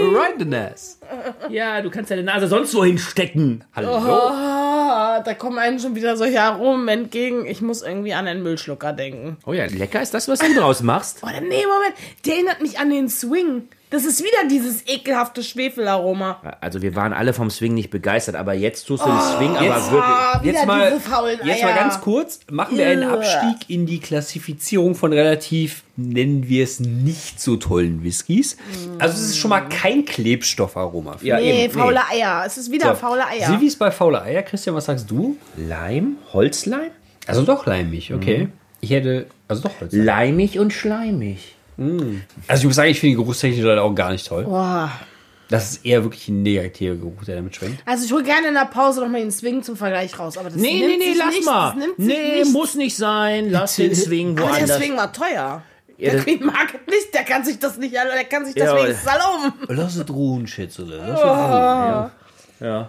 right 0.00 0.34
the 0.36 0.44
nest. 0.44 1.00
Ja, 1.48 1.80
du 1.80 1.90
kannst 1.90 2.10
deine 2.10 2.24
Nase 2.24 2.48
sonst 2.48 2.74
wohin 2.74 2.98
stecken. 2.98 3.64
Hallo. 3.76 3.94
Ah, 3.94 5.20
da 5.20 5.34
kommen 5.34 5.58
einem 5.58 5.78
schon 5.78 5.94
wieder 5.94 6.16
solche 6.16 6.42
Aromen 6.42 6.88
entgegen. 6.88 7.46
Ich 7.46 7.62
muss 7.62 7.82
irgendwie 7.82 8.14
an 8.14 8.26
einen 8.26 8.42
Müllschlucker 8.42 8.92
denken. 8.92 9.36
Oh 9.46 9.52
ja, 9.52 9.66
lecker 9.66 10.02
ist 10.02 10.12
das, 10.12 10.26
was 10.26 10.40
du 10.40 10.54
draus 10.54 10.82
machst. 10.82 11.22
Oder 11.22 11.40
nee, 11.40 11.64
Moment, 11.66 11.94
der 12.26 12.34
erinnert 12.34 12.60
mich 12.60 12.80
an 12.80 12.90
den 12.90 13.08
Swing. 13.08 13.68
Das 13.92 14.04
ist 14.04 14.20
wieder 14.20 14.48
dieses 14.50 14.86
ekelhafte 14.88 15.42
Schwefelaroma. 15.42 16.40
Also 16.60 16.82
wir 16.82 16.96
waren 16.96 17.12
alle 17.12 17.32
vom 17.32 17.50
Swing 17.50 17.74
nicht 17.74 17.90
begeistert, 17.90 18.34
aber 18.34 18.54
jetzt 18.54 18.84
tust 18.86 19.04
du 19.04 19.08
den 19.08 19.20
Swing 19.20 19.56
aber 19.56 19.64
jetzt- 19.64 19.92
wirklich... 19.92 20.42
Wieder 20.42 20.52
Jetzt 20.54 20.66
mal, 20.66 20.90
diese 20.90 21.00
faulen 21.00 21.38
jetzt 21.44 21.62
mal 21.62 21.74
ganz 21.74 22.00
kurz, 22.00 22.40
machen 22.50 22.76
wir 22.78 22.86
einen. 22.86 23.04
Abstieg 23.04 23.68
in 23.68 23.86
die 23.86 24.00
Klassifizierung 24.00 24.94
von 24.94 25.12
relativ, 25.12 25.84
nennen 25.96 26.48
wir 26.48 26.64
es, 26.64 26.80
nicht 26.80 27.40
so 27.40 27.56
tollen 27.56 28.02
Whiskys. 28.02 28.56
Also 28.98 29.14
es 29.14 29.28
ist 29.30 29.38
schon 29.38 29.50
mal 29.50 29.60
kein 29.68 30.04
Klebstoffaroma. 30.04 31.16
Ja, 31.22 31.36
Nee, 31.38 31.64
eben, 31.66 31.72
faule 31.74 32.00
Eier. 32.10 32.42
Es 32.46 32.56
ist 32.58 32.70
wieder 32.72 32.88
So. 32.88 32.94
faule 32.94 33.26
Eier. 33.26 33.60
Wie 33.60 33.66
es 33.66 33.76
bei 33.76 33.90
faule 33.90 34.22
Eier, 34.22 34.42
Christian, 34.42 34.74
was 34.74 34.86
sagst 34.86 35.10
du? 35.10 35.36
Leim? 35.56 36.16
Holzleim? 36.32 36.90
Also 37.26 37.42
doch 37.42 37.66
leimig, 37.66 38.12
okay. 38.12 38.48
Ich 38.80 38.90
hätte, 38.90 39.26
also 39.46 39.62
doch 39.62 39.80
Holz. 39.80 39.92
Leimig 39.92 40.58
und 40.58 40.72
schleimig. 40.72 41.54
Also 42.48 42.60
ich 42.62 42.66
muss 42.66 42.76
sagen, 42.76 42.90
ich 42.90 43.00
finde 43.00 43.16
die 43.16 43.22
Geruchstechnik 43.22 43.64
leider 43.64 43.82
auch 43.82 43.94
gar 43.94 44.10
nicht 44.12 44.26
toll. 44.26 44.44
Boah. 44.44 44.90
Das 45.48 45.72
ist 45.72 45.84
eher 45.84 46.02
wirklich 46.02 46.28
ein 46.28 46.42
negativer 46.42 46.94
Geruch, 46.94 47.24
der 47.26 47.36
damit 47.36 47.54
schwenkt. 47.54 47.82
Also 47.84 48.06
ich 48.06 48.12
hole 48.12 48.22
gerne 48.22 48.48
in 48.48 48.54
der 48.54 48.64
Pause 48.64 49.00
noch 49.02 49.08
mal 49.08 49.20
den 49.20 49.30
Swing 49.30 49.62
zum 49.62 49.76
Vergleich 49.76 50.18
raus. 50.18 50.38
Aber 50.38 50.48
das 50.48 50.56
Nee, 50.56 50.78
nimmt 50.78 50.86
nee, 50.86 50.96
nee, 50.98 51.04
sich 51.10 51.18
lass 51.18 51.28
nichts, 51.30 51.46
mal. 51.46 51.74
Nee, 51.98 52.32
nichts. 52.36 52.52
muss 52.52 52.74
nicht 52.74 52.96
sein. 52.96 53.50
Lass 53.50 53.76
den 53.76 53.94
Swing 53.94 54.38
Aber 54.38 54.46
der 54.48 54.60
woanders. 54.60 54.76
Swing 54.78 54.96
war 54.96 55.12
teuer. 55.12 55.62
Ja, 55.98 56.10
der 56.12 56.20
Queen 56.22 56.44
Market 56.46 56.86
nicht, 56.88 57.12
der 57.14 57.22
kann 57.24 57.44
sich 57.44 57.58
das 57.60 57.76
nicht, 57.76 57.94
der 57.94 58.24
kann 58.24 58.44
sich 58.46 58.54
das 58.54 58.64
Ja, 58.64 58.76
wenigstens 58.82 59.06
erlauben. 59.06 59.52
Lass 59.68 59.94
es 59.96 60.08
ruhen, 60.08 60.46
Schätzele. 60.48 60.96
Lass 60.96 61.10
Oh. 61.10 61.12
es 61.12 61.20
ruhen. 61.22 61.28
Ja. 61.38 62.10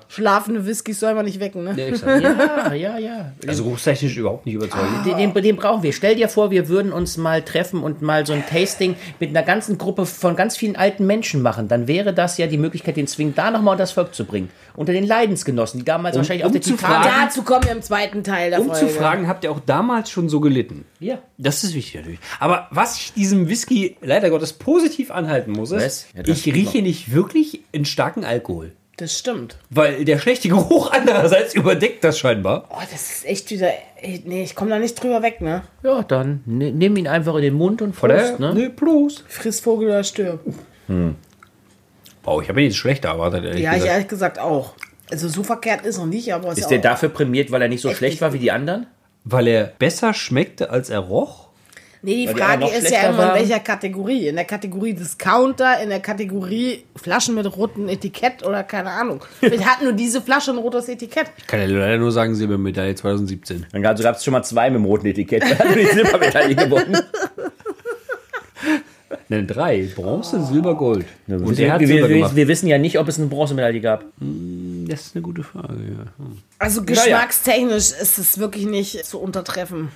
Schlafende 0.07 0.65
Whiskys 0.65 0.99
soll 0.99 1.13
man 1.15 1.25
nicht 1.25 1.39
wecken, 1.39 1.63
ne? 1.63 1.75
Ja, 1.77 2.73
ja, 2.73 2.73
ja, 2.73 2.97
ja. 2.97 3.31
Also 3.47 3.63
geruchstechnisch 3.63 4.15
überhaupt 4.17 4.45
nicht 4.45 4.55
überzeugend. 4.55 5.05
Den, 5.05 5.17
den, 5.17 5.33
den 5.33 5.55
brauchen 5.55 5.83
wir. 5.83 5.93
Stell 5.93 6.15
dir 6.15 6.29
vor, 6.29 6.51
wir 6.51 6.67
würden 6.69 6.91
uns 6.93 7.17
mal 7.17 7.41
treffen 7.41 7.81
und 7.83 8.01
mal 8.01 8.25
so 8.25 8.33
ein 8.33 8.45
Tasting 8.45 8.95
mit 9.19 9.29
einer 9.29 9.43
ganzen 9.43 9.77
Gruppe 9.77 10.05
von 10.05 10.35
ganz 10.35 10.55
vielen 10.57 10.75
alten 10.75 11.05
Menschen 11.07 11.41
machen. 11.41 11.67
Dann 11.67 11.87
wäre 11.87 12.13
das 12.13 12.37
ja 12.37 12.47
die 12.47 12.57
Möglichkeit, 12.57 12.97
den 12.97 13.07
Swing 13.07 13.33
da 13.35 13.51
nochmal 13.51 13.73
unter 13.73 13.83
das 13.83 13.91
Volk 13.91 14.13
zu 14.13 14.25
bringen. 14.25 14.49
Unter 14.75 14.93
den 14.93 15.05
Leidensgenossen, 15.05 15.79
die 15.79 15.85
damals 15.85 16.15
wahrscheinlich 16.15 16.43
auf 16.45 16.49
um 16.49 16.53
der 16.53 16.61
zu 16.61 16.71
Titanic... 16.75 17.03
fragen- 17.05 17.25
Dazu 17.25 17.43
kommen 17.43 17.63
wir 17.65 17.71
im 17.71 17.81
zweiten 17.81 18.23
Teil 18.23 18.49
der 18.51 18.59
Um 18.61 18.67
Folge. 18.67 18.87
zu 18.87 18.93
fragen, 18.93 19.27
habt 19.27 19.43
ihr 19.43 19.51
auch 19.51 19.59
damals 19.59 20.09
schon 20.09 20.29
so 20.29 20.39
gelitten? 20.39 20.85
Ja. 20.99 21.19
Das 21.37 21.63
ist 21.63 21.73
wichtig 21.75 21.95
natürlich. 21.95 22.19
Aber 22.39 22.67
was 22.71 22.97
ich 22.97 23.13
diesem 23.13 23.49
Whisky 23.49 23.97
leider 24.01 24.29
Gottes 24.29 24.53
positiv 24.53 25.11
anhalten 25.11 25.51
muss, 25.51 25.71
ist, 25.71 26.07
Ja, 26.15 26.23
ich 26.25 26.45
rieche 26.45 26.81
nicht 26.81 27.13
wirklich 27.13 27.61
einen 27.73 27.85
starken 27.85 28.23
Alkohol. 28.23 28.71
Das 28.97 29.17
stimmt. 29.17 29.57
Weil 29.71 30.05
der 30.05 30.19
schlechte 30.19 30.50
Geruch 30.50 30.91
andererseits 30.93 31.55
überdeckt 31.55 32.03
das 32.03 32.19
scheinbar. 32.19 32.65
Oh, 32.69 32.81
das 32.91 33.09
ist 33.12 33.25
echt 33.25 33.50
wieder. 33.50 33.71
Nee, 34.25 34.43
ich 34.43 34.55
komme 34.55 34.69
da 34.69 34.77
nicht 34.79 35.01
drüber 35.01 35.21
weg, 35.23 35.41
ne? 35.41 35.63
Ja, 35.81 36.03
dann 36.03 36.43
ne, 36.45 36.71
nimm 36.71 36.95
ihn 36.97 37.07
einfach 37.07 37.35
in 37.35 37.41
den 37.41 37.53
Mund 37.55 37.81
und? 37.81 37.95
Prost, 37.95 38.39
ne? 38.39 38.53
Ne, 38.53 38.69
Prost. 38.69 39.23
Friss 39.27 39.59
Vogel 39.59 39.88
oder 39.89 40.03
stirb. 40.03 40.41
Oh, 42.25 42.39
ich 42.41 42.50
habe 42.50 42.62
ihn 42.62 42.67
jetzt 42.67 42.77
schlechter 42.77 43.09
erwartet, 43.09 43.45
ehrlich 43.45 43.63
Ja, 43.63 43.71
ich 43.71 43.75
gesagt. 43.77 43.91
ehrlich 43.93 44.07
gesagt 44.07 44.39
auch. 44.39 44.73
Also 45.12 45.27
so 45.27 45.43
verkehrt 45.43 45.85
ist 45.85 45.97
noch 45.97 46.05
nicht, 46.05 46.33
aber 46.33 46.50
es 46.50 46.57
Ist 46.57 46.63
ist 46.65 46.71
der 46.71 46.79
dafür 46.79 47.09
prämiert, 47.09 47.51
weil 47.51 47.62
er 47.62 47.67
nicht 47.67 47.81
so 47.81 47.89
Echt 47.89 47.97
schlecht 47.97 48.21
war 48.21 48.33
wie 48.33 48.39
die 48.39 48.51
anderen? 48.51 48.88
Weil 49.25 49.47
er 49.47 49.65
besser 49.79 50.13
schmeckte, 50.13 50.69
als 50.69 50.89
er 50.89 51.00
roch? 51.00 51.50
Nee, 52.05 52.15
die 52.15 52.33
die 52.33 52.33
Frage 52.38 52.60
noch 52.60 52.74
ist 52.74 52.91
ja 52.91 53.10
immer, 53.10 53.29
in 53.29 53.39
welcher 53.39 53.60
Kategorie. 53.62 54.27
In 54.27 54.36
der 54.36 54.43
Kategorie 54.43 54.93
Discounter, 54.93 55.81
in 55.81 55.88
der 55.88 56.01
Kategorie 56.01 56.83
Flaschen 56.98 57.33
mit 57.33 57.55
rotem 57.55 57.88
Etikett 57.88 58.45
oder 58.45 58.63
keine 58.63 58.89
Ahnung. 58.89 59.24
Vielleicht 59.39 59.65
hat 59.65 59.81
nur 59.81 59.93
diese 59.93 60.22
Flasche 60.22 60.51
ein 60.51 60.57
rotes 60.57 60.89
Etikett. 60.89 61.27
Ich 61.38 61.48
kann 61.48 61.62
ja 61.62 61.65
leider 61.65 61.98
nur 61.98 62.12
sagen, 62.12 62.36
Silbermedaille 62.36 62.95
2017. 62.95 63.67
Dann 63.72 63.81
gab 63.81 63.98
es 63.98 64.24
schon 64.24 64.33
mal 64.33 64.43
zwei 64.43 64.69
mit 64.69 64.79
dem 64.79 64.86
roten 64.86 65.07
Etikett. 65.07 65.43
Da 65.53 65.60
hat 65.60 65.75
die 65.75 65.86
Silbermedaille 65.86 66.55
gewonnen. 66.55 66.98
Ne, 69.29 69.43
drei. 69.45 69.88
Bronze, 69.95 70.43
Silber, 70.43 70.75
Gold. 70.75 71.05
Und 71.27 71.57
wir, 71.57 71.67
er 71.67 71.74
hat 71.74 71.79
wir, 71.79 71.88
Silber 71.88 72.10
wir, 72.10 72.15
gemacht. 72.17 72.36
wir 72.36 72.48
wissen 72.48 72.67
ja 72.67 72.77
nicht, 72.77 73.00
ob 73.00 73.07
es 73.07 73.17
eine 73.17 73.27
Bronzemedaille 73.27 73.79
gab. 73.79 74.03
Das 74.19 75.01
ist 75.01 75.15
eine 75.15 75.22
gute 75.22 75.43
Frage, 75.43 75.75
ja. 75.75 76.05
Hm. 76.17 76.39
Also 76.60 76.83
geschmackstechnisch 76.83 77.91
ist 77.91 78.17
es 78.17 78.38
wirklich 78.38 78.65
nicht 78.65 79.05
zu 79.05 79.19
untertreffen 79.19 79.89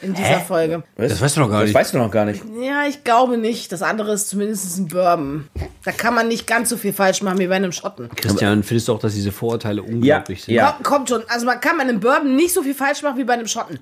in 0.00 0.14
dieser 0.14 0.40
Folge. 0.40 0.82
Das 0.96 1.20
weißt 1.20 1.36
du 1.36 1.40
noch 1.40 1.48
gar 1.50 1.60
Das 1.60 1.68
nicht. 1.68 1.74
weißt 1.74 1.94
du 1.94 1.98
noch 1.98 2.10
gar 2.10 2.24
nicht. 2.24 2.42
Ja, 2.60 2.84
ich 2.88 3.04
glaube 3.04 3.36
nicht. 3.36 3.70
Das 3.72 3.82
andere 3.82 4.12
ist 4.12 4.28
zumindest 4.28 4.78
ein 4.78 4.88
Bourbon. 4.88 5.48
Da 5.84 5.92
kann 5.92 6.14
man 6.14 6.28
nicht 6.28 6.46
ganz 6.46 6.68
so 6.70 6.76
viel 6.76 6.92
falsch 6.92 7.22
machen 7.22 7.38
wie 7.38 7.46
bei 7.46 7.56
einem 7.56 7.72
Schotten. 7.72 8.08
Christian, 8.16 8.62
findest 8.62 8.88
du 8.88 8.94
auch, 8.94 8.98
dass 8.98 9.14
diese 9.14 9.32
Vorurteile 9.32 9.82
unglaublich 9.82 10.44
sind? 10.44 10.54
Ja. 10.54 10.72
Kommt, 10.72 10.84
kommt 10.84 11.08
schon. 11.10 11.22
Also 11.28 11.46
man 11.46 11.60
kann 11.60 11.76
bei 11.76 11.82
einem 11.82 12.00
Bourbon 12.00 12.34
nicht 12.36 12.52
so 12.54 12.62
viel 12.62 12.74
falsch 12.74 13.02
machen 13.02 13.18
wie 13.18 13.24
bei 13.24 13.34
einem 13.34 13.46
Schotten. 13.48 13.78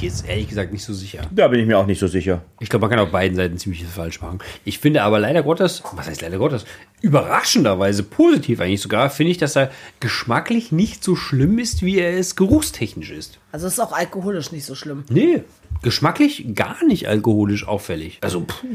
Ich 0.00 0.04
jetzt 0.04 0.26
ehrlich 0.26 0.48
gesagt 0.48 0.72
nicht 0.72 0.82
so 0.82 0.94
sicher. 0.94 1.20
Da 1.30 1.48
bin 1.48 1.60
ich 1.60 1.66
mir 1.66 1.76
auch 1.76 1.84
nicht 1.84 1.98
so 1.98 2.06
sicher. 2.06 2.40
Ich 2.58 2.70
glaube, 2.70 2.84
man 2.84 2.90
kann 2.90 3.00
auf 3.00 3.10
beiden 3.10 3.36
Seiten 3.36 3.58
ziemlich 3.58 3.82
viel 3.82 3.90
falsch 3.90 4.22
machen. 4.22 4.38
Ich 4.64 4.78
finde 4.78 5.02
aber 5.02 5.20
leider 5.20 5.42
Gottes, 5.42 5.82
was 5.94 6.08
heißt 6.08 6.22
leider 6.22 6.38
Gottes, 6.38 6.64
überraschenderweise 7.02 8.02
positiv 8.04 8.62
eigentlich 8.62 8.80
sogar, 8.80 9.10
finde 9.10 9.32
ich, 9.32 9.36
dass 9.36 9.56
er 9.56 9.70
geschmacklich 10.00 10.72
nicht 10.72 11.04
so 11.04 11.16
schlimm 11.16 11.58
ist, 11.58 11.82
wie 11.82 11.98
er 11.98 12.18
es 12.18 12.34
geruchstechnisch 12.34 13.10
ist. 13.10 13.40
Also 13.52 13.66
ist 13.66 13.78
auch 13.78 13.92
alkoholisch 13.92 14.52
nicht 14.52 14.64
so 14.64 14.74
schlimm. 14.74 15.04
Nee, 15.10 15.44
geschmacklich 15.82 16.54
gar 16.54 16.82
nicht 16.86 17.06
alkoholisch 17.06 17.68
auffällig. 17.68 18.20
Also, 18.22 18.40
puh. 18.40 18.66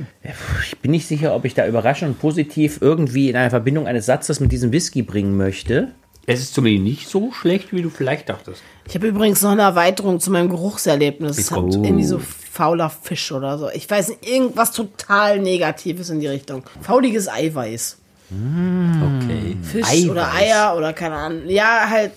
Ich 0.70 0.78
bin 0.78 0.92
nicht 0.92 1.08
sicher, 1.08 1.34
ob 1.34 1.46
ich 1.46 1.56
da 1.56 1.66
überraschend 1.66 2.12
und 2.12 2.20
positiv 2.20 2.78
irgendwie 2.82 3.32
in 3.32 3.36
einer 3.36 3.50
Verbindung 3.50 3.88
eines 3.88 4.06
Satzes 4.06 4.40
mit 4.42 4.52
diesem 4.52 4.72
Whisky 4.72 5.02
bringen 5.02 5.36
möchte. 5.36 5.92
Es 6.28 6.40
ist 6.40 6.54
zumindest 6.54 6.84
nicht 6.84 7.10
so 7.10 7.32
schlecht, 7.32 7.72
wie 7.74 7.82
du 7.82 7.90
vielleicht 7.90 8.30
dachtest. 8.30 8.64
Ich 8.88 8.96
habe 8.96 9.08
übrigens 9.08 9.42
noch 9.42 9.52
eine 9.52 9.62
Erweiterung 9.62 10.20
zu 10.20 10.32
meinem 10.32 10.50
Geruchserlebnis. 10.50 11.38
Es 11.38 11.52
hat 11.52 11.60
kommt. 11.60 11.76
irgendwie 11.76 12.04
so 12.04 12.20
fauler 12.20 12.90
Fisch 12.90 13.32
oder 13.32 13.58
so. 13.58 13.70
Ich 13.70 13.90
weiß 13.90 14.10
nicht, 14.10 14.28
irgendwas 14.28 14.72
total 14.72 15.40
Negatives 15.40 16.10
in 16.10 16.20
die 16.20 16.28
Richtung. 16.28 16.64
Fauliges 16.82 17.28
Eiweiß. 17.28 17.98
Okay. 18.30 19.58
Fisch 19.62 19.86
Eiweiß. 19.86 20.10
oder 20.10 20.34
Eier 20.34 20.76
oder 20.78 20.94
keine 20.94 21.16
Ahnung. 21.16 21.48
Ja, 21.48 21.90
halt. 21.90 22.12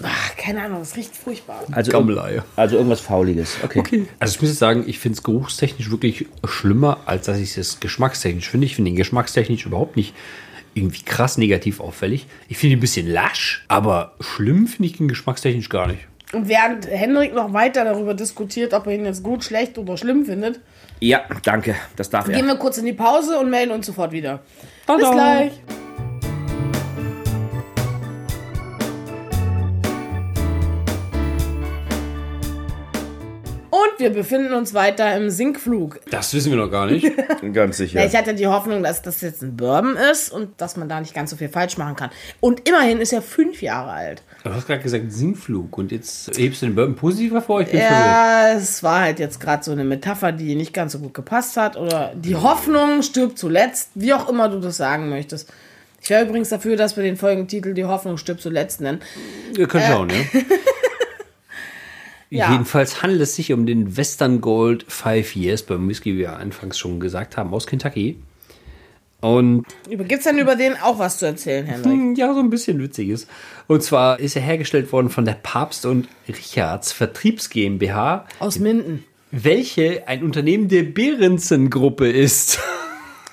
Ach, 0.00 0.36
keine 0.36 0.62
Ahnung, 0.62 0.80
das 0.80 0.94
riecht 0.94 1.16
furchtbar. 1.16 1.64
Also, 1.72 1.90
Gammeleier. 1.90 2.44
also 2.54 2.76
irgendwas 2.76 3.00
Fauliges. 3.00 3.56
Okay. 3.64 3.80
Okay. 3.80 4.06
Also 4.20 4.36
ich 4.36 4.40
muss 4.40 4.50
jetzt 4.50 4.60
sagen, 4.60 4.84
ich 4.86 5.00
finde 5.00 5.16
es 5.16 5.24
geruchstechnisch 5.24 5.90
wirklich 5.90 6.26
schlimmer, 6.44 6.98
als 7.06 7.26
dass 7.26 7.38
ich 7.38 7.58
es 7.58 7.80
geschmackstechnisch 7.80 8.48
finde. 8.48 8.66
Ich 8.66 8.76
finde 8.76 8.92
den 8.92 8.96
geschmackstechnisch 8.96 9.66
überhaupt 9.66 9.96
nicht 9.96 10.14
irgendwie 10.78 11.02
krass 11.02 11.36
negativ 11.38 11.80
auffällig. 11.80 12.26
Ich 12.48 12.58
finde 12.58 12.74
ihn 12.74 12.78
ein 12.78 12.80
bisschen 12.80 13.06
lasch, 13.08 13.64
aber 13.68 14.14
schlimm 14.20 14.66
finde 14.66 14.86
ich 14.90 15.00
ihn 15.00 15.08
geschmackstechnisch 15.08 15.68
gar 15.68 15.86
nicht. 15.86 16.00
Und 16.32 16.48
während 16.48 16.86
Henrik 16.90 17.34
noch 17.34 17.52
weiter 17.52 17.84
darüber 17.84 18.14
diskutiert, 18.14 18.74
ob 18.74 18.86
er 18.86 18.94
ihn 18.94 19.04
jetzt 19.06 19.22
gut, 19.22 19.44
schlecht 19.44 19.78
oder 19.78 19.96
schlimm 19.96 20.24
findet, 20.26 20.60
Ja, 21.00 21.22
danke. 21.42 21.74
Das 21.96 22.10
darf 22.10 22.26
gehen 22.26 22.34
er. 22.36 22.46
wir 22.46 22.56
kurz 22.56 22.76
in 22.78 22.84
die 22.84 22.92
Pause 22.92 23.38
und 23.38 23.48
melden 23.50 23.70
uns 23.72 23.86
sofort 23.86 24.12
wieder. 24.12 24.40
Bis 24.86 25.00
Tada. 25.00 25.12
gleich. 25.12 25.52
Wir 33.98 34.10
befinden 34.10 34.52
uns 34.52 34.74
weiter 34.74 35.16
im 35.16 35.30
Sinkflug. 35.30 36.00
Das 36.10 36.32
wissen 36.34 36.50
wir 36.50 36.58
noch 36.58 36.70
gar 36.70 36.86
nicht. 36.86 37.10
Ganz 37.52 37.78
sicher. 37.78 38.00
Ja, 38.00 38.06
ich 38.06 38.16
hatte 38.16 38.34
die 38.34 38.46
Hoffnung, 38.46 38.82
dass 38.82 39.02
das 39.02 39.20
jetzt 39.20 39.42
ein 39.42 39.56
Bourbon 39.56 39.96
ist 39.96 40.32
und 40.32 40.60
dass 40.60 40.76
man 40.76 40.88
da 40.88 41.00
nicht 41.00 41.14
ganz 41.14 41.30
so 41.30 41.36
viel 41.36 41.48
falsch 41.48 41.76
machen 41.78 41.96
kann. 41.96 42.10
Und 42.40 42.68
immerhin 42.68 43.00
ist 43.00 43.12
er 43.12 43.22
fünf 43.22 43.62
Jahre 43.62 43.90
alt. 43.90 44.22
Du 44.44 44.52
hast 44.52 44.66
gerade 44.66 44.82
gesagt 44.82 45.12
Sinkflug 45.12 45.76
und 45.76 45.92
jetzt 45.92 46.36
hebst 46.36 46.62
du 46.62 46.66
den 46.66 46.74
Bourbon 46.74 46.94
positiv 46.94 47.32
hervor. 47.32 47.60
Ich 47.60 47.70
bin 47.70 47.80
verwirrt. 47.80 48.00
Ja, 48.00 48.52
es 48.54 48.82
war 48.82 49.00
halt 49.00 49.18
jetzt 49.18 49.40
gerade 49.40 49.64
so 49.64 49.72
eine 49.72 49.84
Metapher, 49.84 50.32
die 50.32 50.54
nicht 50.54 50.72
ganz 50.72 50.92
so 50.92 50.98
gut 50.98 51.14
gepasst 51.14 51.56
hat. 51.56 51.76
Oder 51.76 52.12
die 52.14 52.36
Hoffnung 52.36 53.02
stirbt 53.02 53.38
zuletzt, 53.38 53.90
wie 53.94 54.12
auch 54.12 54.28
immer 54.28 54.48
du 54.48 54.60
das 54.60 54.76
sagen 54.76 55.08
möchtest. 55.08 55.52
Ich 56.00 56.10
wäre 56.10 56.24
übrigens 56.24 56.48
dafür, 56.48 56.76
dass 56.76 56.96
wir 56.96 57.02
den 57.02 57.16
Folgentitel 57.16 57.74
Die 57.74 57.84
Hoffnung 57.84 58.16
stirbt 58.16 58.40
zuletzt 58.40 58.80
nennen. 58.80 59.00
Wir 59.54 59.66
können 59.66 59.84
schauen, 59.86 60.10
ja. 60.10 60.40
Ja. 62.30 62.52
Jedenfalls 62.52 63.02
handelt 63.02 63.22
es 63.22 63.36
sich 63.36 63.52
um 63.52 63.64
den 63.64 63.96
Western 63.96 64.40
Gold 64.40 64.84
Five 64.88 65.34
Years 65.34 65.62
beim 65.62 65.88
Whisky, 65.88 66.14
wie 66.14 66.18
wir 66.18 66.36
anfangs 66.36 66.78
schon 66.78 67.00
gesagt 67.00 67.36
haben, 67.36 67.54
aus 67.54 67.66
Kentucky. 67.66 68.18
Und 69.20 69.64
Gibt 69.88 70.12
es 70.12 70.24
denn 70.24 70.38
über 70.38 70.54
den 70.54 70.76
auch 70.76 70.98
was 70.98 71.18
zu 71.18 71.26
erzählen, 71.26 71.66
Henrik? 71.66 71.86
Hm, 71.86 72.14
Ja, 72.14 72.32
so 72.34 72.40
ein 72.40 72.50
bisschen 72.50 72.80
witziges. 72.80 73.26
Und 73.66 73.82
zwar 73.82 74.20
ist 74.20 74.36
er 74.36 74.42
hergestellt 74.42 74.92
worden 74.92 75.10
von 75.10 75.24
der 75.24 75.32
Papst 75.34 75.86
und 75.86 76.06
Richards 76.28 76.92
Vertriebs 76.92 77.50
GmbH, 77.50 78.26
Aus 78.38 78.58
Minden. 78.60 79.04
welche 79.32 80.06
ein 80.06 80.22
Unternehmen 80.22 80.68
der 80.68 80.82
Behrensen-Gruppe 80.84 82.10
ist. 82.10 82.58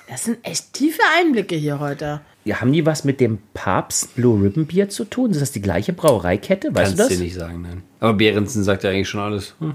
Das 0.08 0.22
sind 0.22 0.38
echt 0.44 0.72
tiefe 0.72 1.02
Einblicke 1.18 1.56
hier 1.56 1.80
heute. 1.80 2.20
Haben 2.54 2.72
die 2.72 2.86
was 2.86 3.04
mit 3.04 3.20
dem 3.20 3.38
Papst 3.54 4.14
Blue 4.14 4.42
Ribbon 4.42 4.66
Bier 4.66 4.88
zu 4.88 5.04
tun? 5.04 5.30
Ist 5.32 5.40
das 5.40 5.52
die 5.52 5.62
gleiche 5.62 5.92
Brauereikette? 5.92 6.74
Weißt 6.74 6.96
Kannst 6.96 6.98
du 6.98 7.02
dir 7.02 7.08
das? 7.08 7.18
nicht 7.18 7.34
sagen, 7.34 7.62
nein. 7.62 7.82
Aber 8.00 8.14
Behrensen 8.14 8.62
sagt 8.62 8.84
ja 8.84 8.90
eigentlich 8.90 9.08
schon 9.08 9.20
alles. 9.20 9.54
Hm. 9.58 9.74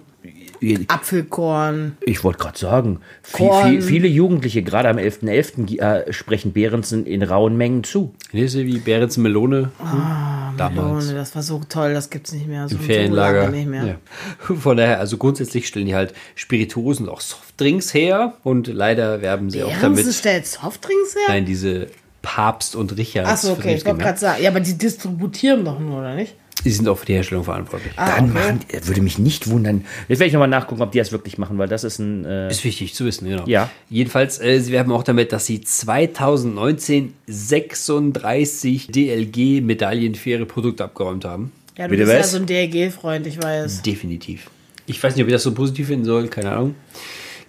Apfelkorn. 0.88 1.98
Ich 2.06 2.24
wollte 2.24 2.40
gerade 2.40 2.58
sagen, 2.58 3.00
viel, 3.24 3.50
viel, 3.64 3.82
viele 3.82 4.08
Jugendliche, 4.08 4.62
gerade 4.62 4.90
am 4.90 4.98
11.11., 4.98 5.80
äh, 5.80 6.14
sprechen 6.14 6.54
Behrensen 6.54 7.08
in 7.08 7.24
rauen 7.24 7.58
Mengen 7.58 7.84
zu. 7.84 8.14
Lese 8.32 8.66
wie 8.66 8.78
Behrensen 8.78 9.24
Melone. 9.24 9.72
Hm. 9.80 10.02
Oh, 10.54 10.58
Damals. 10.58 11.12
das 11.12 11.36
war 11.36 11.42
so 11.42 11.62
toll, 11.68 11.94
das 11.94 12.10
gibt's 12.12 12.32
nicht 12.32 12.48
mehr. 12.48 12.70
So, 12.70 12.76
Im 12.76 12.82
Ferienlager. 12.84 13.40
So 13.40 13.46
lange 13.46 13.58
nicht 13.58 13.70
mehr. 13.70 13.86
Ja. 13.86 13.96
Von 14.56 14.78
daher, 14.78 15.00
also 15.00 15.18
grundsätzlich 15.18 15.68
stellen 15.68 15.88
die 15.88 15.96
halt 15.96 16.14
Spirituosen 16.36 17.10
auch 17.10 17.22
Softdrinks 17.22 17.94
her 17.94 18.34
und 18.44 18.68
leider 18.68 19.22
werben 19.22 19.50
sie 19.50 19.64
auch 19.64 19.70
Behrensen 19.70 20.04
damit. 20.04 20.16
stellt 20.16 20.46
Softdrinks 20.46 21.16
her? 21.16 21.24
Nein, 21.28 21.46
diese 21.46 21.88
Papst 22.22 22.76
und 22.76 22.96
Richards. 22.98 23.30
Achso, 23.30 23.54
okay, 23.54 23.76
ich 23.76 23.86
wollte 23.86 24.00
gerade 24.00 24.20
sagen. 24.20 24.44
Ja, 24.44 24.50
aber 24.50 24.60
die 24.60 24.78
distributieren 24.78 25.66
doch 25.66 25.80
nur, 25.80 26.00
oder 26.00 26.16
nicht? 26.16 26.36
Die 26.64 26.70
sind 26.70 26.88
auch 26.88 26.98
für 26.98 27.06
die 27.06 27.14
Herstellung 27.14 27.44
verantwortlich. 27.44 27.94
Dann 27.96 28.26
okay. 28.26 28.34
machen, 28.34 28.60
äh, 28.70 28.86
würde 28.86 29.02
mich 29.02 29.18
nicht 29.18 29.50
wundern. 29.50 29.86
Jetzt 30.08 30.20
werde 30.20 30.28
ich 30.28 30.34
nochmal 30.34 30.48
nachgucken, 30.48 30.82
ob 30.82 30.92
die 30.92 31.00
das 31.00 31.12
wirklich 31.12 31.38
machen, 31.38 31.58
weil 31.58 31.68
das 31.68 31.84
ist 31.84 32.00
ein. 32.00 32.26
Äh, 32.26 32.50
Ist 32.50 32.64
wichtig 32.64 32.94
zu 32.94 33.06
wissen, 33.06 33.28
genau. 33.28 33.46
Ja. 33.48 33.70
Jedenfalls, 33.90 34.40
äh, 34.40 34.60
sie 34.60 34.72
werben 34.72 34.92
auch 34.92 35.04
damit, 35.04 35.32
dass 35.32 35.46
sie 35.46 35.62
2019 35.62 37.14
36 37.26 38.88
DLG-Medaillen 38.92 40.16
für 40.16 40.30
ihre 40.32 40.46
Produkte 40.46 40.84
abgeräumt 40.84 41.26
haben. 41.26 41.52
Ja, 41.78 41.86
du 41.86 41.92
Bitte 41.92 42.04
bist 42.04 42.14
ja 42.14 42.20
was? 42.20 42.32
so 42.32 42.38
ein 42.38 42.46
DLG-Freund, 42.46 43.26
ich 43.26 43.42
weiß. 43.42 43.82
Definitiv. 43.82 44.52
Ich 44.86 45.02
weiß 45.02 45.16
nicht, 45.16 45.24
ob 45.24 45.30
ich 45.30 45.34
das 45.34 45.44
so 45.44 45.54
positiv 45.54 45.88
finden 45.88 46.06
soll, 46.06 46.28
keine 46.28 46.52
Ahnung. 46.52 46.76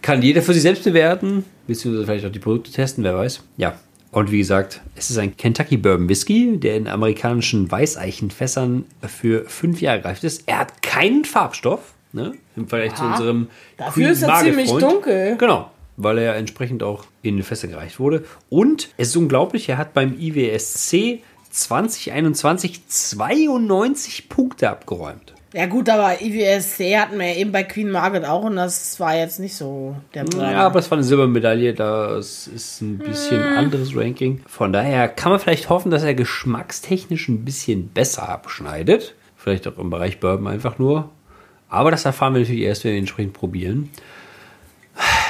Kann 0.01 0.23
jeder 0.23 0.43
für 0.43 0.55
sich 0.55 0.63
selbst 0.63 0.85
bewerten, 0.85 1.45
beziehungsweise 1.67 2.07
vielleicht 2.07 2.27
auch 2.27 2.33
die 2.33 2.39
Produkte 2.39 2.73
testen, 2.73 3.05
wer 3.05 3.15
weiß. 3.15 3.43
Ja. 3.57 3.79
Und 4.13 4.31
wie 4.31 4.39
gesagt, 4.39 4.83
es 4.95 5.11
ist 5.11 5.17
ein 5.17 5.39
Kentucky 5.39 5.79
Bourbon 5.79 6.07
Whisky, 6.07 6.59
der 6.59 6.77
in 6.77 6.87
amerikanischen 6.87 7.71
Weißeichenfässern 7.71 8.85
für 9.09 9.47
fünf 9.47 9.81
Jahre 9.81 10.05
reift 10.05 10.23
ist. 10.23 10.43
Er 10.47 10.59
hat 10.59 10.83
keinen 10.83 11.25
Farbstoff, 11.25 11.95
ne? 12.13 12.35
Im 12.55 12.69
Vergleich 12.69 12.95
zu 12.95 13.05
unserem 13.05 13.49
Dafür 13.79 14.11
ist 14.11 14.23
er 14.23 14.39
ziemlich 14.41 14.71
dunkel. 14.71 15.37
Genau, 15.39 15.71
weil 15.97 16.19
er 16.19 16.37
entsprechend 16.37 16.83
auch 16.83 17.07
in 17.23 17.39
die 17.39 17.43
Fässer 17.43 17.69
gereicht 17.69 17.99
wurde. 17.99 18.25
Und 18.51 18.91
es 18.99 19.09
ist 19.09 19.17
unglaublich, 19.17 19.71
er 19.71 19.79
hat 19.79 19.95
beim 19.95 20.15
IWSC 20.21 21.23
2021 21.51 22.87
92 22.87 24.29
Punkte 24.29 24.69
abgeräumt. 24.69 25.33
Ja 25.53 25.67
gut, 25.67 25.89
aber 25.91 26.23
IWSC 26.23 26.97
hatten 26.99 27.19
wir 27.19 27.27
ja 27.27 27.37
eben 27.37 27.53
bei 27.53 27.63
Queen 27.63 27.91
Margaret 27.91 28.25
auch 28.25 28.45
und 28.45 28.57
das 28.57 28.99
war 28.99 29.17
jetzt 29.17 29.39
nicht 29.39 29.55
so 29.55 29.97
der 30.15 30.25
Burner. 30.25 30.53
Ja, 30.53 30.67
aber 30.67 30.79
es 30.79 30.91
war 30.91 30.97
eine 30.97 31.05
Silbermedaille, 31.05 31.75
das 31.75 32.47
ist 32.47 32.81
ein 32.81 32.99
bisschen 32.99 33.43
anderes 33.43 33.95
Ranking. 33.95 34.41
Von 34.47 34.73
daher 34.73 35.09
kann 35.09 35.31
man 35.31 35.41
vielleicht 35.41 35.69
hoffen, 35.69 35.91
dass 35.91 36.05
er 36.05 36.15
geschmackstechnisch 36.15 37.29
ein 37.29 37.45
bisschen 37.45 37.89
besser 37.89 38.29
abschneidet. 38.29 39.15
Vielleicht 39.37 39.69
auch 39.69 39.77
im 39.77 39.91
Bereich 39.91 40.21
Bourbon 40.21 40.47
einfach 40.47 40.79
nur. 40.79 41.11
Aber 41.69 41.91
das 41.91 42.05
erfahren 42.05 42.33
wir 42.35 42.41
natürlich 42.41 42.63
erst, 42.63 42.85
wenn 42.85 42.93
wir 42.93 42.99
ihn 42.99 43.03
entsprechend 43.03 43.35
probieren. 43.35 43.91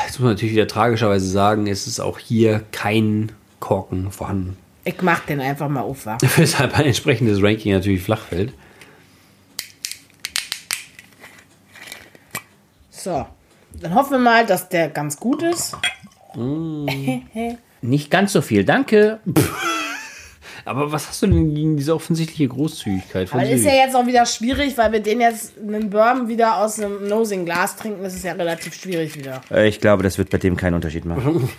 Jetzt 0.05 0.19
muss 0.19 0.25
man 0.25 0.35
natürlich 0.35 0.55
wieder 0.55 0.69
tragischerweise 0.69 1.27
sagen, 1.27 1.67
es 1.67 1.87
ist 1.87 1.99
auch 1.99 2.19
hier 2.19 2.63
kein 2.71 3.33
Korken 3.61 4.13
vorhanden. 4.13 4.57
Ich 4.85 5.01
mach 5.03 5.21
den 5.21 5.41
einfach 5.41 5.69
mal 5.69 5.81
auf, 5.81 6.07
wa? 6.07 6.19
Weshalb 6.37 6.79
ein 6.79 6.87
entsprechendes 6.87 7.43
Ranking 7.43 7.73
natürlich 7.73 8.03
flach 8.03 8.27
fällt. 8.27 8.53
So. 13.03 13.27
Dann 13.81 13.95
hoffen 13.95 14.13
wir 14.13 14.19
mal, 14.19 14.47
dass 14.47 14.69
der 14.69 14.89
ganz 14.89 15.17
gut 15.19 15.43
ist. 15.43 15.77
Nicht 17.81 18.11
ganz 18.11 18.33
so 18.33 18.43
viel, 18.43 18.65
danke. 18.65 19.19
Aber 20.65 20.93
was 20.93 21.09
hast 21.09 21.21
du 21.23 21.27
denn 21.27 21.53
gegen 21.53 21.77
diese 21.77 21.93
offensichtliche 21.95 22.47
Großzügigkeit 22.47 23.29
von 23.29 23.41
Aber 23.41 23.49
ist 23.49 23.65
ja 23.65 23.73
jetzt 23.73 23.97
auch 23.97 24.07
wieder 24.07 24.25
schwierig, 24.27 24.79
weil 24.79 24.93
wir 24.93 25.01
den 25.01 25.21
jetzt 25.21 25.59
einen 25.59 25.91
Bourbon 25.91 26.29
wieder 26.29 26.59
aus 26.59 26.79
einem 26.79 27.09
Nosing-Glas 27.09 27.75
trinken. 27.75 28.05
Das 28.05 28.15
ist 28.15 28.23
ja 28.25 28.33
relativ 28.35 28.75
schwierig 28.75 29.17
wieder. 29.19 29.41
Äh, 29.51 29.67
Ich 29.69 29.81
glaube, 29.81 30.05
das 30.05 30.19
wird 30.19 30.31
bei 30.31 30.39
dem 30.39 30.57
keinen 30.57 30.75
Unterschied 30.75 31.05
machen. 31.05 31.49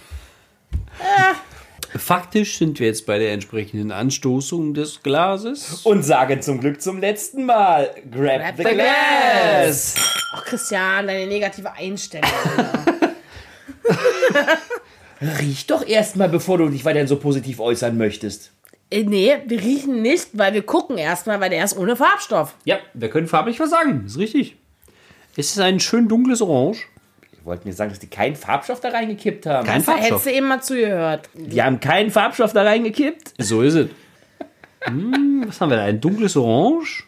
Faktisch 1.95 2.57
sind 2.57 2.79
wir 2.79 2.87
jetzt 2.87 3.05
bei 3.05 3.19
der 3.19 3.33
entsprechenden 3.33 3.91
Anstoßung 3.91 4.73
des 4.73 5.03
Glases. 5.03 5.81
Und 5.83 6.03
sagen 6.03 6.41
zum 6.41 6.59
Glück 6.59 6.81
zum 6.81 6.99
letzten 6.99 7.45
Mal: 7.45 7.91
Grab, 8.11 8.57
the 8.57 8.63
glass. 8.63 9.95
Ach, 10.33 10.43
Christian, 10.45 11.07
deine 11.07 11.27
negative 11.27 11.71
Einstellung. 11.71 12.29
Riech 15.39 15.67
doch 15.67 15.87
erstmal, 15.87 16.29
bevor 16.29 16.57
du 16.57 16.69
dich 16.69 16.83
weiterhin 16.83 17.07
so 17.07 17.17
positiv 17.17 17.59
äußern 17.59 17.97
möchtest. 17.97 18.51
Äh, 18.89 19.03
nee, 19.03 19.35
wir 19.45 19.61
riechen 19.61 20.01
nicht, 20.01 20.29
weil 20.33 20.53
wir 20.53 20.63
gucken 20.63 20.97
erstmal, 20.97 21.39
weil 21.39 21.49
der 21.49 21.63
ist 21.63 21.77
ohne 21.77 21.95
Farbstoff. 21.95 22.55
Ja, 22.65 22.79
wir 22.93 23.09
können 23.09 23.27
farblich 23.27 23.59
was 23.59 23.69
sagen. 23.69 24.03
Ist 24.05 24.17
richtig. 24.17 24.55
Es 25.35 25.51
ist 25.51 25.59
ein 25.59 25.79
schön 25.79 26.07
dunkles 26.07 26.41
Orange. 26.41 26.87
Die 27.43 27.47
wollten 27.47 27.67
mir 27.67 27.73
sagen, 27.73 27.89
dass 27.89 27.99
die 27.99 28.07
keinen 28.07 28.37
Farbstoff 28.37 28.79
da 28.79 28.87
reingekippt 28.87 29.45
haben. 29.45 29.67
Kein 29.67 29.83
Da 29.83 29.91
hättest 29.95 30.07
Farbstoff. 30.09 30.23
du 30.23 30.31
eben 30.31 30.47
mal 30.47 30.61
zugehört. 30.61 31.29
Die 31.33 31.61
haben 31.61 31.81
keinen 31.81 32.09
Farbstoff 32.09 32.53
da 32.53 32.63
reingekippt. 32.63 33.33
So 33.37 33.61
ist 33.61 33.73
es. 33.73 33.89
Hm, 34.85 35.43
was 35.45 35.59
haben 35.59 35.69
wir 35.69 35.75
da? 35.75 35.83
Ein 35.83 35.99
dunkles 35.99 36.37
Orange? 36.37 37.03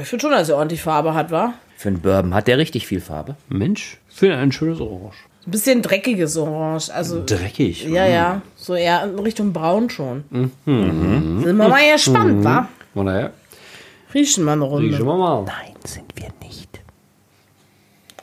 Ich 0.00 0.06
finde 0.06 0.22
schon, 0.22 0.30
dass 0.30 0.48
er 0.48 0.58
ordentlich 0.58 0.80
Farbe 0.80 1.14
hat, 1.14 1.32
wa? 1.32 1.54
Für 1.76 1.88
einen 1.88 2.00
Bourbon 2.00 2.34
hat 2.34 2.46
der 2.46 2.58
richtig 2.58 2.86
viel 2.86 3.00
Farbe. 3.00 3.34
Mensch, 3.48 3.98
für 4.08 4.32
ein 4.36 4.52
schönes 4.52 4.80
Orange. 4.80 5.16
Ein 5.44 5.50
bisschen 5.50 5.82
dreckiges 5.82 6.36
Orange. 6.36 6.90
Also, 6.94 7.24
Dreckig. 7.26 7.84
ja, 7.84 8.06
ja. 8.06 8.42
So 8.54 8.74
eher 8.76 9.02
in 9.02 9.18
Richtung 9.18 9.52
braun 9.52 9.90
schon. 9.90 10.22
Sind 10.64 11.44
wir 11.44 11.52
mal 11.52 11.92
gespannt, 11.92 12.44
wa? 12.44 12.68
Von 12.94 13.06
daher, 13.06 13.32
Riechen 14.14 14.44
wir 14.44 14.52
eine 14.52 14.62
Runde. 14.64 14.88
riechen 14.88 15.04
wir 15.04 15.16
mal. 15.16 15.42
Nein, 15.42 15.74
sind 15.84 16.12
wir 16.14 16.28
nicht. 16.46 16.80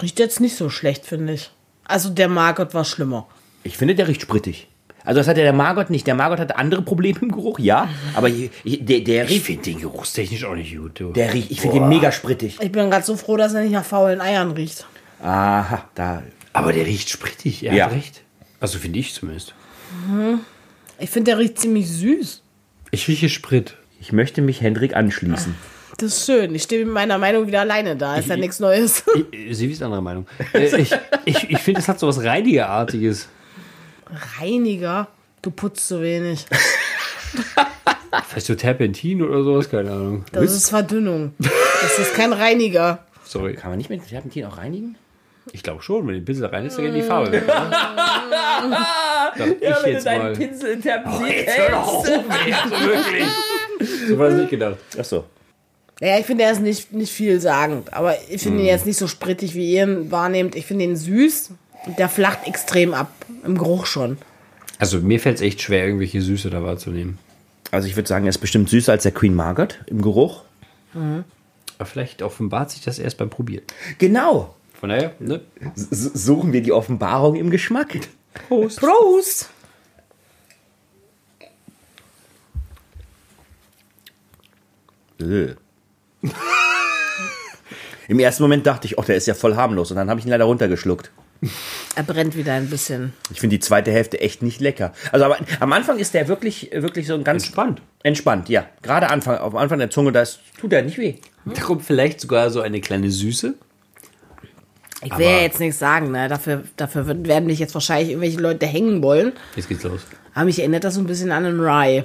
Riecht 0.01 0.19
jetzt 0.19 0.39
nicht 0.39 0.55
so 0.55 0.69
schlecht, 0.69 1.05
finde 1.05 1.33
ich. 1.33 1.51
Also 1.85 2.09
der 2.09 2.27
Margot 2.27 2.73
war 2.73 2.85
schlimmer. 2.85 3.27
Ich 3.63 3.77
finde, 3.77 3.95
der 3.95 4.07
riecht 4.07 4.21
sprittig. 4.21 4.67
Also 5.03 5.19
das 5.19 5.27
hat 5.27 5.37
ja 5.37 5.43
der 5.43 5.53
Margot 5.53 5.89
nicht. 5.89 6.05
Der 6.07 6.15
Margot 6.15 6.39
hatte 6.39 6.57
andere 6.57 6.81
Probleme 6.83 7.19
im 7.21 7.31
Geruch, 7.31 7.57
ja. 7.59 7.89
Aber 8.13 8.29
ich, 8.29 8.51
ich, 8.63 8.85
der, 8.85 8.99
der 9.01 9.25
Ich 9.25 9.31
riecht, 9.31 9.45
finde 9.45 9.63
den 9.63 9.79
geruchstechnisch 9.81 10.45
auch 10.45 10.55
nicht 10.55 10.75
gut. 10.77 10.99
Du. 10.99 11.11
der 11.11 11.33
riecht, 11.33 11.49
ich 11.51 11.59
finde 11.61 11.79
den 11.79 11.89
mega 11.89 12.11
sprittig. 12.11 12.57
Ich 12.61 12.71
bin 12.71 12.89
gerade 12.89 13.05
so 13.05 13.15
froh, 13.17 13.35
dass 13.37 13.53
er 13.53 13.61
nicht 13.61 13.71
nach 13.71 13.83
faulen 13.85 14.21
Eiern 14.21 14.51
riecht. 14.51 14.85
Aha, 15.21 15.85
da. 15.95 16.23
Aber 16.53 16.71
der 16.73 16.85
riecht 16.85 17.09
sprittig, 17.09 17.63
er 17.63 17.73
Ja. 17.73 17.85
hat 17.85 17.93
recht. 17.93 18.21
Also 18.59 18.77
finde 18.77 18.99
ich 18.99 19.13
zumindest. 19.13 19.53
Ich 20.99 21.09
finde, 21.09 21.31
der 21.31 21.39
riecht 21.39 21.57
ziemlich 21.59 21.89
süß. 21.89 22.41
Ich 22.91 23.07
rieche 23.07 23.29
Sprit. 23.29 23.75
Ich 23.99 24.11
möchte 24.11 24.41
mich 24.41 24.61
Hendrik 24.61 24.95
anschließen. 24.95 25.55
Das 25.97 26.17
ist 26.17 26.25
schön. 26.25 26.55
Ich 26.55 26.63
stehe 26.63 26.83
mit 26.85 26.93
meiner 26.93 27.17
Meinung 27.17 27.47
wieder 27.47 27.61
alleine 27.61 27.95
da. 27.95 28.15
Ist 28.17 28.27
ja 28.29 28.37
nichts 28.37 28.59
Neues. 28.59 29.03
Ich, 29.31 29.57
Sie 29.57 29.71
ist 29.71 29.83
anderer 29.83 30.01
Meinung. 30.01 30.25
Äh, 30.53 30.65
ich 30.81 30.91
ich, 31.25 31.49
ich 31.49 31.57
finde, 31.59 31.79
es 31.79 31.87
hat 31.87 31.99
so 31.99 32.07
was 32.07 32.23
Reinigerartiges. 32.23 33.27
Reiniger. 34.39 35.07
Du 35.41 35.51
putzt 35.51 35.87
zu 35.87 36.01
wenig. 36.01 36.45
Vielleicht 38.27 38.47
so 38.47 38.55
Terpentin 38.55 39.21
oder 39.21 39.43
sowas, 39.43 39.69
keine 39.69 39.91
Ahnung. 39.91 40.25
Das 40.31 40.51
ist 40.51 40.69
Verdünnung. 40.69 41.33
Das 41.39 41.99
ist 41.99 42.13
kein 42.13 42.33
Reiniger. 42.33 43.05
Sorry. 43.23 43.53
Kann 43.53 43.71
man 43.71 43.77
nicht 43.77 43.89
mit 43.89 44.07
Terpentin 44.07 44.45
auch 44.45 44.57
reinigen? 44.57 44.97
Ich 45.53 45.63
glaube 45.63 45.81
schon, 45.81 46.05
wenn 46.07 46.13
du 46.13 46.19
den 46.19 46.25
Pinsel 46.25 46.45
rein 46.47 46.65
ist, 46.65 46.77
dann 46.77 46.85
geht 46.85 46.95
die 46.95 47.01
Farbe 47.01 47.31
weg. 47.31 47.43
Oder? 47.43 47.69
Dachte 49.37 49.57
ich 49.59 49.85
jetzt 49.93 50.05
mal. 50.05 50.33
Pinsel 50.33 50.71
in 50.73 50.81
Terpentin 50.81 51.27
Jetzt 51.27 51.57
hör 51.57 51.69
doch 51.71 51.87
auf, 51.87 52.07
ey, 52.07 52.53
also 52.53 52.85
wirklich. 52.85 53.25
So 54.07 54.17
war 54.17 54.29
das 54.29 54.37
nicht 54.37 54.49
gedacht. 54.49 54.77
Ach 54.99 55.05
so. 55.05 55.25
Ja, 56.01 56.17
ich 56.17 56.25
finde, 56.25 56.43
er 56.43 56.51
ist 56.51 56.61
nicht, 56.61 56.91
nicht 56.93 57.13
viel 57.13 57.39
sagend. 57.39 57.93
Aber 57.93 58.17
ich 58.27 58.41
finde 58.41 58.61
ihn 58.61 58.65
jetzt 58.65 58.87
nicht 58.87 58.97
so 58.97 59.07
sprittig, 59.07 59.53
wie 59.53 59.71
ihr 59.71 59.83
ihn 59.83 60.11
wahrnehmt. 60.11 60.55
Ich 60.55 60.65
finde 60.65 60.83
ihn 60.83 60.95
süß. 60.95 61.51
Der 61.97 62.09
flacht 62.09 62.47
extrem 62.47 62.95
ab. 62.95 63.13
Im 63.45 63.57
Geruch 63.57 63.85
schon. 63.85 64.17
Also 64.79 64.99
mir 64.99 65.19
fällt 65.19 65.35
es 65.35 65.41
echt 65.41 65.61
schwer, 65.61 65.85
irgendwelche 65.85 66.21
Süße 66.21 66.49
da 66.49 66.63
wahrzunehmen. 66.63 67.19
Also 67.69 67.87
ich 67.87 67.95
würde 67.95 68.09
sagen, 68.09 68.25
er 68.25 68.29
ist 68.29 68.39
bestimmt 68.39 68.67
süßer 68.69 68.91
als 68.91 69.03
der 69.03 69.11
Queen 69.11 69.35
Margaret 69.35 69.79
im 69.85 70.01
Geruch. 70.01 70.43
Aber 70.93 71.85
vielleicht 71.85 72.23
offenbart 72.23 72.71
sich 72.71 72.81
das 72.81 72.97
erst 72.97 73.17
beim 73.17 73.29
Probieren. 73.29 73.63
Genau. 73.99 74.55
Von 74.79 74.89
daher, 74.89 75.13
ne? 75.19 75.41
S 75.75 75.89
suchen 75.89 76.51
wir 76.51 76.63
die 76.63 76.71
Offenbarung 76.71 77.35
im 77.35 77.51
Geschmack. 77.51 77.99
Prost. 78.47 78.79
Prost! 78.79 79.49
Äh. 85.19 85.53
Im 88.07 88.19
ersten 88.19 88.43
Moment 88.43 88.65
dachte 88.67 88.87
ich, 88.87 88.97
oh, 88.97 89.03
der 89.03 89.15
ist 89.15 89.27
ja 89.27 89.33
voll 89.33 89.55
harmlos. 89.55 89.91
Und 89.91 89.97
dann 89.97 90.09
habe 90.09 90.19
ich 90.19 90.25
ihn 90.25 90.31
leider 90.31 90.45
runtergeschluckt. 90.45 91.11
Er 91.95 92.03
brennt 92.03 92.35
wieder 92.35 92.53
ein 92.53 92.69
bisschen. 92.69 93.13
Ich 93.31 93.39
finde 93.39 93.55
die 93.55 93.59
zweite 93.59 93.91
Hälfte 93.91 94.19
echt 94.19 94.43
nicht 94.43 94.61
lecker. 94.61 94.93
Also 95.11 95.25
aber 95.25 95.37
am 95.59 95.73
Anfang 95.73 95.97
ist 95.97 96.13
der 96.13 96.27
wirklich, 96.27 96.69
wirklich 96.73 97.07
so 97.07 97.15
ein 97.15 97.23
ganz 97.23 97.45
Entspannt. 97.45 97.81
Entspannt, 98.03 98.49
ja. 98.49 98.67
Gerade 98.81 99.09
Anfang, 99.09 99.37
auf 99.37 99.55
Anfang 99.55 99.79
der 99.79 99.89
Zunge, 99.89 100.11
das 100.11 100.39
tut 100.59 100.73
er 100.73 100.83
nicht 100.83 100.97
weh. 100.97 101.15
Da 101.45 101.61
kommt 101.61 101.83
vielleicht 101.83 102.21
sogar 102.21 102.51
so 102.51 102.61
eine 102.61 102.79
kleine 102.81 103.09
Süße. 103.09 103.55
Ich 105.03 105.17
will 105.17 105.25
ja 105.25 105.41
jetzt 105.41 105.59
nichts 105.59 105.79
sagen, 105.79 106.11
ne? 106.11 106.27
Dafür, 106.27 106.63
dafür 106.77 107.07
werden 107.07 107.47
mich 107.47 107.57
jetzt 107.57 107.73
wahrscheinlich 107.73 108.09
irgendwelche 108.09 108.39
Leute 108.39 108.67
hängen 108.67 109.01
wollen. 109.01 109.33
Jetzt 109.55 109.67
geht's 109.67 109.83
los. 109.83 110.01
Aber 110.35 110.45
mich 110.45 110.59
erinnert 110.59 110.83
das 110.83 110.93
so 110.93 110.99
ein 110.99 111.07
bisschen 111.07 111.31
an 111.31 111.45
einen 111.45 111.59
Rye. 111.59 112.03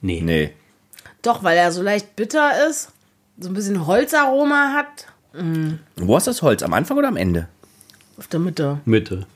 Nee. 0.00 0.22
Nee. 0.22 0.52
Doch, 1.24 1.42
weil 1.42 1.56
er 1.56 1.72
so 1.72 1.82
leicht 1.82 2.16
bitter 2.16 2.68
ist, 2.68 2.90
so 3.38 3.48
ein 3.48 3.54
bisschen 3.54 3.86
Holzaroma 3.86 4.72
hat. 4.74 5.06
Wo 5.96 6.16
ist 6.16 6.26
das 6.26 6.42
Holz? 6.42 6.62
Am 6.62 6.72
Anfang 6.72 6.96
oder 6.96 7.08
am 7.08 7.16
Ende? 7.16 7.48
Auf 8.16 8.28
der 8.28 8.38
Mitte. 8.38 8.78
Mitte. 8.84 9.26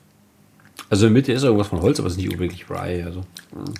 Also 0.89 1.05
in 1.07 1.13
der 1.13 1.21
Mitte 1.21 1.33
ist 1.33 1.43
irgendwas 1.43 1.67
von 1.67 1.81
Holz, 1.81 1.99
aber 1.99 2.07
es 2.07 2.13
ist 2.13 2.17
nicht 2.17 2.31
unbedingt 2.31 2.69
Rye. 2.69 3.03
Also, 3.03 3.21
hm, 3.51 3.73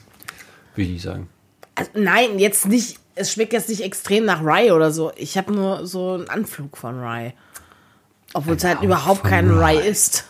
will 0.76 0.86
ich 0.86 0.92
nicht 0.92 1.02
sagen. 1.04 1.30
Also, 1.76 1.92
nein, 1.94 2.40
jetzt 2.40 2.68
nicht. 2.68 2.98
Es 3.16 3.32
schmeckt 3.32 3.54
jetzt 3.54 3.70
nicht 3.70 3.82
extrem 3.82 4.26
nach 4.26 4.44
Rye 4.44 4.72
oder 4.72 4.92
so. 4.92 5.12
Ich 5.16 5.38
habe 5.38 5.54
nur 5.54 5.86
so 5.86 6.14
einen 6.14 6.30
Anflug 6.30 6.78
von 6.78 7.00
Rye. 7.00 7.34
Obwohl 8.34 8.56
es 8.56 8.64
halt 8.64 8.82
überhaupt 8.82 9.24
kein 9.24 9.50
Rye 9.50 9.80
ist. 9.88 10.26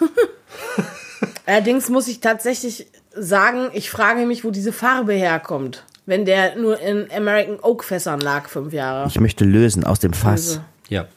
Allerdings 1.45 1.89
muss 1.89 2.07
ich 2.07 2.19
tatsächlich 2.19 2.87
sagen, 3.15 3.69
ich 3.73 3.89
frage 3.89 4.25
mich, 4.25 4.43
wo 4.43 4.51
diese 4.51 4.71
Farbe 4.71 5.13
herkommt. 5.13 5.83
Wenn 6.05 6.25
der 6.25 6.55
nur 6.55 6.79
in 6.79 7.07
American 7.11 7.59
Oak 7.61 7.83
Fässern 7.83 8.19
lag, 8.19 8.49
fünf 8.49 8.73
Jahre. 8.73 9.07
Ich 9.07 9.19
möchte 9.19 9.45
lösen 9.45 9.83
aus 9.83 9.99
dem 9.99 10.13
Fass. 10.13 10.61
Ja. 10.89 11.07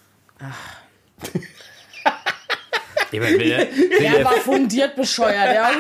Ich 3.11 3.21
meine, 3.21 3.39
wenn, 3.39 3.51
er, 3.51 3.59
wenn, 3.99 4.13
Der 4.13 4.25
war 4.25 4.37
er, 4.37 4.41
fundiert 4.41 4.97
bescheuert. 4.97 5.55
Ja. 5.55 5.71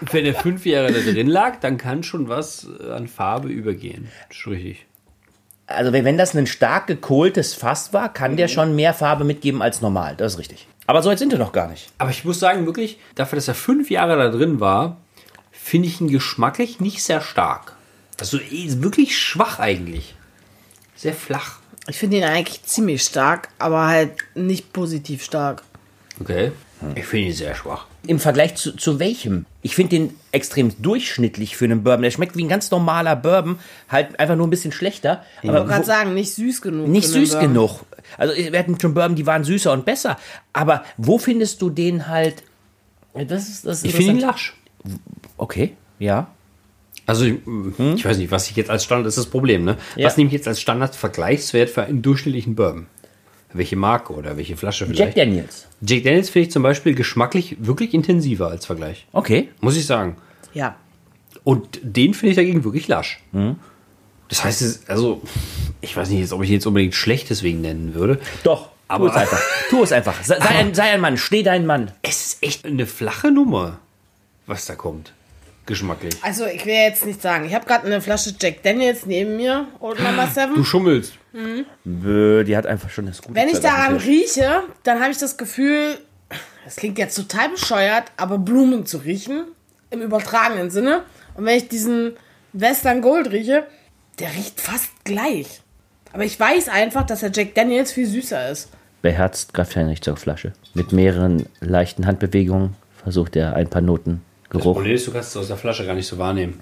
wenn 0.12 0.26
er 0.26 0.34
fünf 0.34 0.66
Jahre 0.66 0.92
da 0.92 1.00
drin 1.00 1.26
lag, 1.26 1.60
dann 1.60 1.78
kann 1.78 2.02
schon 2.02 2.28
was 2.28 2.66
an 2.90 3.08
Farbe 3.08 3.48
übergehen. 3.48 4.08
Das 4.28 4.38
ist 4.38 4.46
richtig. 4.46 4.86
Also 5.66 5.92
wenn 5.92 6.04
wenn 6.04 6.18
das 6.18 6.36
ein 6.36 6.46
stark 6.46 6.86
gekohltes 6.86 7.54
Fass 7.54 7.92
war, 7.92 8.12
kann 8.12 8.36
der 8.36 8.48
schon 8.48 8.76
mehr 8.76 8.92
Farbe 8.92 9.24
mitgeben 9.24 9.62
als 9.62 9.80
normal. 9.80 10.16
Das 10.16 10.34
ist 10.34 10.38
richtig. 10.38 10.66
Aber 10.86 11.02
so 11.02 11.08
weit 11.08 11.18
sind 11.18 11.32
wir 11.32 11.38
noch 11.38 11.52
gar 11.52 11.68
nicht. 11.68 11.90
Aber 11.98 12.10
ich 12.10 12.24
muss 12.24 12.38
sagen, 12.38 12.66
wirklich, 12.66 12.98
dafür, 13.14 13.36
dass 13.36 13.48
er 13.48 13.54
fünf 13.54 13.88
Jahre 13.90 14.16
da 14.16 14.28
drin 14.28 14.60
war, 14.60 14.98
finde 15.50 15.88
ich 15.88 16.00
ihn 16.00 16.08
geschmacklich 16.08 16.80
nicht 16.80 17.02
sehr 17.02 17.20
stark. 17.20 17.76
Also 18.22 18.38
eh, 18.38 18.80
wirklich 18.80 19.18
schwach 19.18 19.58
eigentlich. 19.58 20.14
Sehr 20.94 21.12
flach. 21.12 21.58
Ich 21.88 21.96
finde 21.98 22.18
ihn 22.18 22.22
eigentlich 22.22 22.62
ziemlich 22.62 23.02
stark, 23.02 23.48
aber 23.58 23.88
halt 23.88 24.12
nicht 24.36 24.72
positiv 24.72 25.24
stark. 25.24 25.64
Okay. 26.20 26.52
Ich 26.94 27.04
finde 27.04 27.26
ihn 27.26 27.32
sehr 27.32 27.56
schwach. 27.56 27.86
Im 28.06 28.20
Vergleich 28.20 28.54
zu, 28.54 28.76
zu 28.76 29.00
welchem? 29.00 29.44
Ich 29.60 29.74
finde 29.74 29.90
den 29.90 30.14
extrem 30.30 30.80
durchschnittlich 30.80 31.56
für 31.56 31.64
einen 31.64 31.82
Bourbon. 31.82 32.02
Der 32.02 32.12
schmeckt 32.12 32.36
wie 32.36 32.44
ein 32.44 32.48
ganz 32.48 32.70
normaler 32.70 33.16
Bourbon, 33.16 33.58
halt 33.88 34.20
einfach 34.20 34.36
nur 34.36 34.46
ein 34.46 34.50
bisschen 34.50 34.70
schlechter. 34.70 35.24
Ich 35.42 35.48
Aber 35.48 35.58
wollte 35.58 35.72
gerade 35.72 35.84
sagen, 35.84 36.14
nicht 36.14 36.32
süß 36.32 36.62
genug. 36.62 36.86
nicht 36.86 37.08
süß 37.08 37.30
Bourbon. 37.32 37.48
genug. 37.48 37.80
Also 38.18 38.34
wir 38.36 38.56
hatten 38.56 38.78
schon 38.80 38.94
Bourbon, 38.94 39.16
die 39.16 39.26
waren 39.26 39.42
süßer 39.42 39.72
und 39.72 39.84
besser. 39.84 40.16
Aber 40.52 40.84
wo 40.96 41.18
findest 41.18 41.60
du 41.60 41.70
den 41.70 42.06
halt? 42.06 42.44
Das 43.14 43.48
ist, 43.48 43.66
das 43.66 43.78
ist 43.78 43.84
Ich 43.86 43.94
finde 43.96 44.12
ihn 44.12 44.20
lasch. 44.20 44.54
Okay, 45.36 45.74
ja. 45.98 46.28
Also, 47.06 47.24
ich, 47.24 47.34
ich 47.96 48.04
weiß 48.04 48.18
nicht, 48.18 48.30
was 48.30 48.48
ich 48.50 48.56
jetzt 48.56 48.70
als 48.70 48.84
Standard, 48.84 49.06
das 49.06 49.16
ist 49.16 49.24
das 49.26 49.30
Problem, 49.30 49.64
ne? 49.64 49.76
Ja. 49.96 50.06
Was 50.06 50.16
nehme 50.16 50.28
ich 50.28 50.34
jetzt 50.34 50.46
als 50.48 50.60
Standard-Vergleichswert 50.60 51.68
für 51.70 51.82
einen 51.82 52.02
durchschnittlichen 52.02 52.54
Bourbon? 52.54 52.86
Welche 53.54 53.76
Marke 53.76 54.14
oder 54.14 54.36
welche 54.38 54.56
Flasche 54.56 54.84
Jack 54.86 54.96
vielleicht? 54.96 55.16
Daniels. 55.18 55.66
Jack 55.82 56.04
Daniels 56.04 56.30
finde 56.30 56.46
ich 56.46 56.52
zum 56.52 56.62
Beispiel 56.62 56.94
geschmacklich 56.94 57.56
wirklich 57.60 57.92
intensiver 57.92 58.48
als 58.48 58.64
Vergleich. 58.66 59.06
Okay. 59.12 59.48
Muss 59.60 59.76
ich 59.76 59.84
sagen. 59.84 60.16
Ja. 60.54 60.76
Und 61.44 61.80
den 61.82 62.14
finde 62.14 62.30
ich 62.30 62.36
dagegen 62.36 62.64
wirklich 62.64 62.88
lasch. 62.88 63.20
Das 64.28 64.44
heißt, 64.44 64.88
also, 64.88 65.20
ich 65.82 65.94
weiß 65.96 66.08
nicht 66.08 66.20
jetzt, 66.20 66.32
ob 66.32 66.42
ich 66.42 66.48
ihn 66.48 66.54
jetzt 66.54 66.66
unbedingt 66.66 66.94
schlecht 66.94 67.28
deswegen 67.28 67.60
nennen 67.60 67.94
würde. 67.94 68.18
Doch, 68.44 68.70
Aber- 68.88 69.06
tu 69.06 69.10
es 69.10 69.16
einfach. 69.16 69.40
Tu 69.68 69.82
es 69.82 69.92
einfach. 69.92 70.22
Sei, 70.22 70.38
sei, 70.38 70.48
ein, 70.48 70.72
sei 70.74 70.84
ein 70.84 71.00
Mann, 71.00 71.18
steh 71.18 71.42
dein 71.42 71.66
Mann. 71.66 71.90
Es 72.00 72.24
ist 72.26 72.42
echt 72.42 72.64
eine 72.64 72.86
flache 72.86 73.30
Nummer, 73.32 73.80
was 74.46 74.64
da 74.64 74.76
kommt. 74.76 75.12
Geschmacklich. 75.66 76.14
Also 76.22 76.46
ich 76.46 76.66
will 76.66 76.74
jetzt 76.74 77.06
nicht 77.06 77.22
sagen, 77.22 77.44
ich 77.44 77.54
habe 77.54 77.66
gerade 77.66 77.86
eine 77.86 78.00
Flasche 78.00 78.34
Jack 78.40 78.62
Daniels 78.62 79.06
neben 79.06 79.36
mir, 79.36 79.68
Old 79.78 80.00
Number 80.00 80.24
Du 80.26 80.54
7. 80.54 80.64
schummelst. 80.64 81.12
Bö, 81.84 82.44
die 82.44 82.56
hat 82.56 82.66
einfach 82.66 82.90
schon 82.90 83.06
das 83.06 83.22
gute 83.22 83.34
Wenn 83.34 83.48
ich 83.48 83.60
daran 83.60 83.96
rieche, 83.96 84.64
dann 84.82 85.00
habe 85.00 85.12
ich 85.12 85.18
das 85.18 85.36
Gefühl, 85.36 85.98
das 86.64 86.76
klingt 86.76 86.98
jetzt 86.98 87.14
total 87.14 87.50
bescheuert, 87.50 88.04
aber 88.16 88.38
Blumen 88.38 88.86
zu 88.86 88.98
riechen, 88.98 89.44
im 89.90 90.02
übertragenen 90.02 90.70
Sinne. 90.70 91.04
Und 91.34 91.44
wenn 91.44 91.56
ich 91.56 91.68
diesen 91.68 92.14
Western 92.52 93.00
Gold 93.00 93.30
rieche, 93.30 93.66
der 94.18 94.30
riecht 94.34 94.60
fast 94.60 94.90
gleich. 95.04 95.62
Aber 96.12 96.24
ich 96.24 96.38
weiß 96.38 96.68
einfach, 96.68 97.06
dass 97.06 97.20
der 97.20 97.30
Jack 97.32 97.54
Daniels 97.54 97.92
viel 97.92 98.06
süßer 98.06 98.50
ist. 98.50 98.68
Beherzt 99.00 99.54
greift 99.54 99.74
Heinrich 99.76 100.02
zur 100.02 100.16
Flasche. 100.16 100.52
Mit 100.74 100.92
mehreren 100.92 101.46
leichten 101.60 102.06
Handbewegungen 102.06 102.76
versucht 103.02 103.36
er 103.36 103.54
ein 103.54 103.68
paar 103.68 103.80
Noten 103.80 104.22
Geruch. 104.52 104.74
Problem 104.74 104.94
ist, 104.94 105.06
du 105.06 105.12
kannst 105.12 105.30
es 105.30 105.36
aus 105.36 105.48
der 105.48 105.56
Flasche 105.56 105.84
gar 105.86 105.94
nicht 105.94 106.06
so 106.06 106.18
wahrnehmen. 106.18 106.60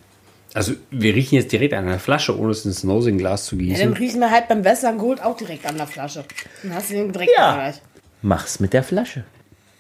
Also, 0.55 0.73
wir 0.91 1.15
riechen 1.15 1.37
jetzt 1.37 1.53
direkt 1.53 1.75
an 1.75 1.87
der 1.87 2.01
Flasche, 2.01 2.37
ohne 2.37 2.51
es 2.51 2.65
ins 2.65 2.83
Nosing-Glas 2.83 3.47
zu 3.47 3.57
Ja, 3.57 3.63
gießen. 3.63 3.85
dann 3.85 3.93
riechen 3.93 4.21
wir 4.21 4.31
halt 4.31 4.49
beim 4.49 4.65
Western 4.65 4.99
Gold 4.99 5.23
auch 5.23 5.37
direkt 5.37 5.65
an 5.67 5.77
der 5.77 5.87
Flasche. 5.87 6.25
Dann 6.63 6.75
hast 6.75 6.91
du 6.91 6.95
den 6.95 7.13
direkt 7.13 7.31
Ja. 7.37 7.55
gleich. 7.55 7.77
Mach's 8.23 8.59
mit 8.61 8.73
der 8.73 8.83
Flasche. 8.83 9.25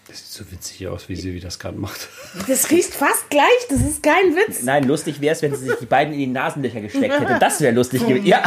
Das 0.06 0.18
sieht 0.18 0.26
so 0.46 0.52
witzig 0.52 0.86
aus, 0.88 1.08
wie 1.08 1.14
sie 1.16 1.34
wie 1.34 1.40
das 1.40 1.58
gerade 1.58 1.76
macht. 1.78 2.08
Das 2.48 2.70
riecht 2.70 2.94
fast 2.94 3.28
gleich, 3.30 3.44
das 3.68 3.80
ist 3.80 4.02
kein 4.02 4.34
Witz. 4.36 4.62
Nein, 4.62 4.84
lustig 4.84 5.20
wäre 5.20 5.34
es, 5.34 5.42
wenn 5.42 5.54
sie 5.54 5.66
sich 5.66 5.76
die 5.80 5.86
beiden 5.86 6.12
in 6.12 6.18
die 6.20 6.26
Nasenlöcher 6.28 6.80
gesteckt 6.80 7.18
hätte. 7.20 7.38
Das 7.40 7.60
wäre 7.60 7.74
lustig 7.74 8.06
gewesen. 8.06 8.26
Ja. 8.26 8.42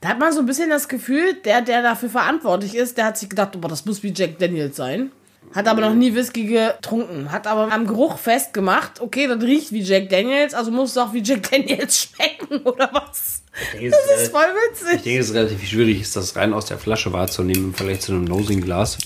Da 0.00 0.08
hat 0.10 0.18
man 0.18 0.32
so 0.32 0.40
ein 0.40 0.46
bisschen 0.46 0.70
das 0.70 0.88
Gefühl, 0.88 1.34
der, 1.44 1.60
der 1.62 1.82
dafür 1.82 2.08
verantwortlich 2.08 2.74
ist, 2.76 2.96
der 2.98 3.06
hat 3.06 3.18
sich 3.18 3.28
gedacht, 3.28 3.56
oh, 3.56 3.66
das 3.68 3.84
muss 3.84 4.02
wie 4.02 4.12
Jack 4.14 4.38
Daniels 4.38 4.76
sein. 4.76 5.10
Hat 5.54 5.66
aber 5.66 5.80
noch 5.80 5.94
nie 5.94 6.14
Whisky 6.14 6.44
getrunken. 6.44 7.32
Hat 7.32 7.46
aber 7.46 7.72
am 7.72 7.86
Geruch 7.86 8.18
festgemacht, 8.18 9.00
okay, 9.00 9.26
das 9.26 9.42
riecht 9.42 9.72
wie 9.72 9.80
Jack 9.80 10.08
Daniels, 10.10 10.54
also 10.54 10.70
muss 10.70 10.90
es 10.90 10.98
auch 10.98 11.12
wie 11.12 11.22
Jack 11.22 11.50
Daniels 11.50 11.98
schmecken, 12.14 12.58
oder 12.66 12.90
was? 12.92 13.42
Das 13.72 14.20
ist 14.22 14.30
voll 14.30 14.42
Ich 14.72 14.80
witzig. 14.82 15.02
denke, 15.02 15.18
es 15.20 15.28
ist 15.30 15.34
relativ 15.34 15.66
schwierig, 15.68 16.00
ist 16.00 16.14
das 16.16 16.36
rein 16.36 16.52
aus 16.52 16.66
der 16.66 16.78
Flasche 16.78 17.12
wahrzunehmen 17.12 17.66
im 17.66 17.74
Vergleich 17.74 18.00
zu 18.00 18.12
einem 18.12 18.24
Nosing-Glas. 18.24 18.98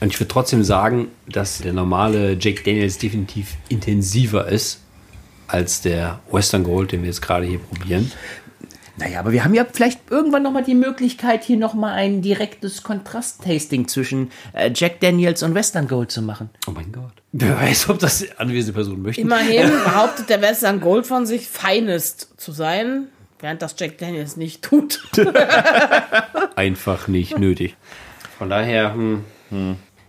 Und 0.00 0.08
ich 0.12 0.18
würde 0.18 0.28
trotzdem 0.28 0.64
sagen, 0.64 1.08
dass 1.28 1.58
der 1.58 1.72
normale 1.72 2.36
Jack 2.40 2.64
Daniels 2.64 2.98
definitiv 2.98 3.48
intensiver 3.68 4.48
ist 4.48 4.80
als 5.46 5.82
der 5.82 6.20
Western 6.30 6.64
Gold, 6.64 6.92
den 6.92 7.02
wir 7.02 7.08
jetzt 7.08 7.20
gerade 7.22 7.44
hier 7.46 7.58
probieren. 7.58 8.10
Naja, 8.96 9.20
aber 9.20 9.32
wir 9.32 9.44
haben 9.44 9.54
ja 9.54 9.64
vielleicht 9.70 10.10
irgendwann 10.10 10.42
nochmal 10.42 10.64
die 10.64 10.74
Möglichkeit, 10.74 11.44
hier 11.44 11.56
nochmal 11.56 11.94
ein 11.94 12.20
direktes 12.20 12.82
Kontrast-Tasting 12.82 13.88
zwischen 13.88 14.30
äh, 14.52 14.70
Jack 14.74 15.00
Daniels 15.00 15.42
und 15.42 15.54
Western 15.54 15.88
Gold 15.88 16.10
zu 16.10 16.20
machen. 16.20 16.50
Oh 16.66 16.72
mein 16.72 16.92
Gott. 16.92 17.12
Wer 17.32 17.56
weiß, 17.56 17.88
ob 17.88 17.98
das 18.00 18.26
anwesende 18.38 18.74
Personen 18.74 19.02
möchten. 19.02 19.22
Immerhin 19.22 19.70
behauptet 19.84 20.28
der 20.28 20.42
Western 20.42 20.80
Gold 20.80 21.06
von 21.06 21.24
sich, 21.24 21.48
feinest 21.48 22.34
zu 22.36 22.52
sein, 22.52 23.08
während 23.40 23.62
das 23.62 23.74
Jack 23.78 23.96
Daniels 23.96 24.36
nicht 24.36 24.62
tut. 24.62 25.02
Einfach 26.56 27.08
nicht 27.08 27.38
nötig. 27.38 27.76
Von 28.36 28.50
daher, 28.50 28.92
hm, 28.92 29.24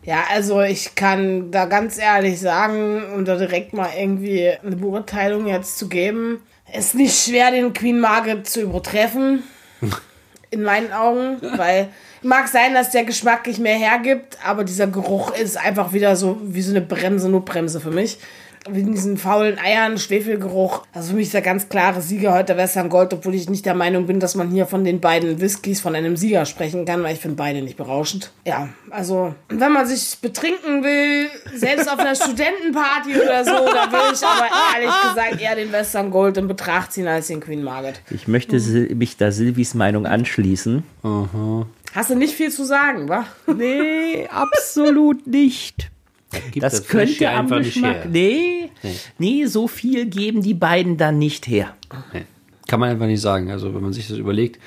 Ja, 0.04 0.24
also 0.30 0.62
ich 0.62 0.96
kann 0.96 1.52
da 1.52 1.66
ganz 1.66 1.98
ehrlich 1.98 2.40
sagen, 2.40 3.02
um 3.16 3.24
da 3.24 3.38
direkt 3.38 3.72
mal 3.74 3.90
irgendwie 3.98 4.50
eine 4.50 4.76
Beurteilung 4.76 5.48
jetzt 5.48 5.78
zu 5.78 5.88
geben, 5.88 6.42
ist 6.74 6.96
nicht 6.96 7.18
schwer, 7.18 7.52
den 7.52 7.74
Queen 7.74 8.00
Margaret 8.00 8.48
zu 8.48 8.62
übertreffen. 8.62 9.44
In 10.50 10.64
meinen 10.64 10.92
Augen, 10.92 11.38
weil 11.58 11.90
mag 12.22 12.48
sein, 12.48 12.74
dass 12.74 12.92
der 12.92 13.04
geschmacklich 13.04 13.60
mehr 13.60 13.78
hergibt, 13.78 14.38
aber 14.46 14.64
dieser 14.64 14.88
Geruch 14.88 15.36
ist 15.36 15.58
einfach 15.58 15.94
wieder 15.94 16.16
so 16.16 16.40
wie 16.44 16.62
so 16.62 16.72
eine 16.72 16.82
Bremse, 16.82 17.30
nur 17.30 17.44
Bremse 17.44 17.80
für 17.80 17.92
mich. 17.92 18.18
Wie 18.70 18.80
in 18.80 18.92
diesen 18.92 19.18
faulen 19.18 19.60
Eiern, 19.60 19.98
Schwefelgeruch. 19.98 20.86
Also 20.94 21.10
für 21.10 21.16
mich 21.16 21.28
ist 21.28 21.34
der 21.34 21.42
ganz 21.42 21.70
klare 21.70 22.02
Sieger 22.02 22.34
heute 22.34 22.46
der 22.46 22.58
Western 22.58 22.90
Gold, 22.90 23.14
obwohl 23.14 23.36
ich 23.36 23.50
nicht 23.50 23.66
der 23.66 23.76
Meinung 23.76 24.06
bin, 24.06 24.20
dass 24.20 24.36
man 24.36 24.50
hier 24.50 24.66
von 24.66 24.84
den 24.84 25.00
beiden 25.00 25.40
Whiskys 25.42 25.82
von 25.82 25.96
einem 25.96 26.18
Sieger 26.18 26.46
sprechen 26.46 26.86
kann, 26.86 27.04
weil 27.04 27.14
ich 27.14 27.20
finde 27.20 27.38
beide 27.38 27.62
nicht 27.62 27.78
berauschend. 27.78 28.32
Ja, 28.46 28.70
also 28.90 29.36
wenn 29.50 29.72
man 29.72 29.86
sich 29.86 30.18
betrinken 30.22 30.84
will, 30.84 31.30
selbst 31.56 31.92
auf 31.92 32.00
einer 32.00 32.16
Studentenparty 32.24 33.16
oder 33.16 33.44
so, 33.44 33.52
da 33.52 33.92
will 33.92 34.14
ich 34.14 34.24
aber 34.24 34.48
ehrlich 34.76 35.02
gesagt 35.10 35.42
eher 35.42 35.56
den 35.56 35.72
Western 35.72 36.12
Gold 36.12 36.38
in 36.38 36.48
Betracht 36.48 36.94
ziehen 36.94 37.08
als 37.08 37.28
den 37.28 37.40
Queen 37.42 37.64
Margaret. 37.64 38.02
Ich 38.10 38.28
möchte 38.28 38.60
Sil 38.60 38.94
mich 38.96 39.18
da 39.18 39.32
Silvis 39.32 39.74
Meinung 39.74 40.06
anschließen. 40.06 40.84
Hast 41.94 42.10
du 42.10 42.16
nicht 42.16 42.36
viel 42.36 42.52
zu 42.52 42.64
sagen, 42.64 43.10
wa? 43.10 43.26
Nee, 43.48 44.28
absolut 44.30 45.28
nicht. 45.28 45.92
Gibt 46.52 46.64
Das, 46.64 46.80
Fläschchen 46.82 47.18
könnte 47.18 47.30
am 47.30 47.40
einfach 47.46 47.60
nicht 47.60 47.74
Geschmack. 47.74 48.04
her. 48.04 48.10
Nee, 48.12 48.70
nee, 49.20 49.46
so 49.46 49.68
viel 49.68 50.06
geben 50.06 50.42
die 50.42 50.54
beiden 50.54 50.98
dann 50.98 51.18
nicht 51.20 51.48
her. 51.48 51.76
Nee, 52.14 52.24
Kann 52.68 52.80
man 52.80 52.90
einfach 52.90 53.06
nicht 53.08 53.22
sagen. 53.22 53.52
Also, 53.52 53.74
wenn 53.74 53.82
man 53.82 53.94
sich 53.94 54.08
das 54.08 54.18
überlegt, 54.18 54.60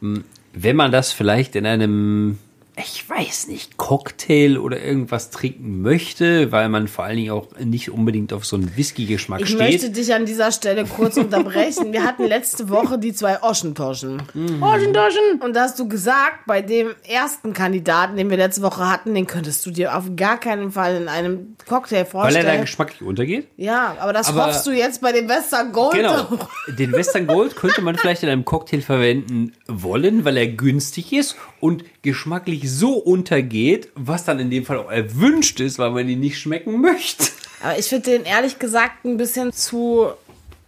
mh, 0.00 0.20
wenn 0.52 0.76
man 0.76 0.90
das 0.92 1.12
vielleicht 1.12 1.54
in 1.56 1.66
einem, 1.66 2.38
ich 2.84 3.08
weiß 3.08 3.48
nicht, 3.48 3.76
Cocktail 3.76 4.58
oder 4.58 4.82
irgendwas 4.82 5.30
trinken 5.30 5.82
möchte, 5.82 6.50
weil 6.52 6.68
man 6.68 6.88
vor 6.88 7.04
allen 7.04 7.16
Dingen 7.16 7.30
auch 7.30 7.48
nicht 7.58 7.90
unbedingt 7.90 8.32
auf 8.32 8.44
so 8.44 8.56
einen 8.56 8.76
Whisky-Geschmack 8.76 9.40
Ich 9.42 9.48
steht. 9.48 9.58
möchte 9.58 9.90
dich 9.90 10.12
an 10.14 10.26
dieser 10.26 10.52
Stelle 10.52 10.84
kurz 10.84 11.16
unterbrechen. 11.16 11.92
Wir 11.92 12.04
hatten 12.04 12.24
letzte 12.24 12.68
Woche 12.68 12.98
die 12.98 13.12
zwei 13.12 13.42
Oschentoschen. 13.42 14.22
Oschentoschen! 14.60 15.40
Und 15.40 15.54
da 15.54 15.62
hast 15.62 15.78
du 15.78 15.88
gesagt, 15.88 16.46
bei 16.46 16.62
dem 16.62 16.90
ersten 17.08 17.52
Kandidaten, 17.52 18.16
den 18.16 18.30
wir 18.30 18.36
letzte 18.36 18.62
Woche 18.62 18.88
hatten, 18.88 19.14
den 19.14 19.26
könntest 19.26 19.64
du 19.66 19.70
dir 19.70 19.96
auf 19.96 20.04
gar 20.16 20.38
keinen 20.38 20.70
Fall 20.72 20.96
in 20.96 21.08
einem 21.08 21.56
Cocktail 21.68 21.96
weil 21.96 22.00
er 22.00 22.06
vorstellen. 22.06 22.46
da 22.46 22.56
geschmacklich 22.60 23.02
untergeht. 23.02 23.48
ja, 23.56 23.96
aber 24.00 24.12
das 24.12 24.28
Aber- 24.28 24.46
hoffst 24.46 24.66
du 24.66 24.70
jetzt 24.72 25.00
bei 25.00 25.12
dem 25.12 25.28
Western 25.28 25.72
Gold. 25.72 25.94
Genau. 25.94 26.14
auch. 26.14 26.48
Den 26.68 26.92
Western 26.92 27.26
Gold 27.26 27.56
könnte 27.56 27.82
man 27.82 27.96
vielleicht 27.96 28.22
in 28.22 28.28
einem 28.28 28.44
Cocktail 28.44 28.80
verwenden 28.80 29.52
wollen, 29.66 30.24
weil 30.24 30.36
er 30.36 30.46
günstig 30.46 31.12
ist 31.12 31.36
und 31.60 31.84
geschmacklich 32.02 32.70
so 32.70 32.94
untergeht, 32.94 33.88
was 33.94 34.24
dann 34.24 34.38
in 34.38 34.50
dem 34.50 34.64
Fall 34.64 34.78
auch 34.78 34.90
erwünscht 34.90 35.60
ist, 35.60 35.78
weil 35.78 35.90
man 35.90 36.08
ihn 36.08 36.20
nicht 36.20 36.38
schmecken 36.38 36.80
möchte. 36.80 37.24
Aber 37.62 37.78
ich 37.78 37.86
finde 37.86 38.10
den 38.10 38.24
ehrlich 38.24 38.58
gesagt 38.58 39.04
ein 39.04 39.16
bisschen 39.16 39.52
zu 39.52 40.08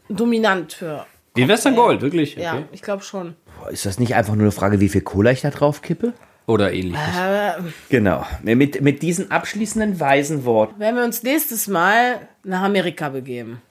dominant 0.08 0.74
für. 0.74 1.06
Den 1.36 1.48
Western 1.48 1.74
Gold, 1.74 2.02
wirklich. 2.02 2.34
Ja, 2.36 2.54
Okay. 2.54 2.64
ich 2.72 2.82
glaube 2.82 3.02
schon. 3.02 3.34
Ist 3.70 3.86
das 3.86 3.98
nicht 3.98 4.14
einfach 4.14 4.34
nur 4.34 4.42
eine 4.44 4.52
Frage, 4.52 4.80
wie 4.80 4.88
viel 4.88 5.00
Cola 5.00 5.30
ich 5.30 5.40
da 5.40 5.50
drauf 5.50 5.80
kippe? 5.82 6.12
Oder 6.46 6.72
ähnliches. 6.72 7.00
Genau. 7.88 8.26
Mit, 8.42 8.80
mit 8.82 9.00
diesen 9.02 9.30
abschließenden 9.30 10.00
weisen 10.00 10.44
Worten. 10.44 10.74
Wenn 10.78 10.96
wir 10.96 11.04
uns 11.04 11.22
nächstes 11.22 11.68
Mal 11.68 12.28
nach 12.42 12.62
Amerika 12.62 13.08
begeben. 13.08 13.62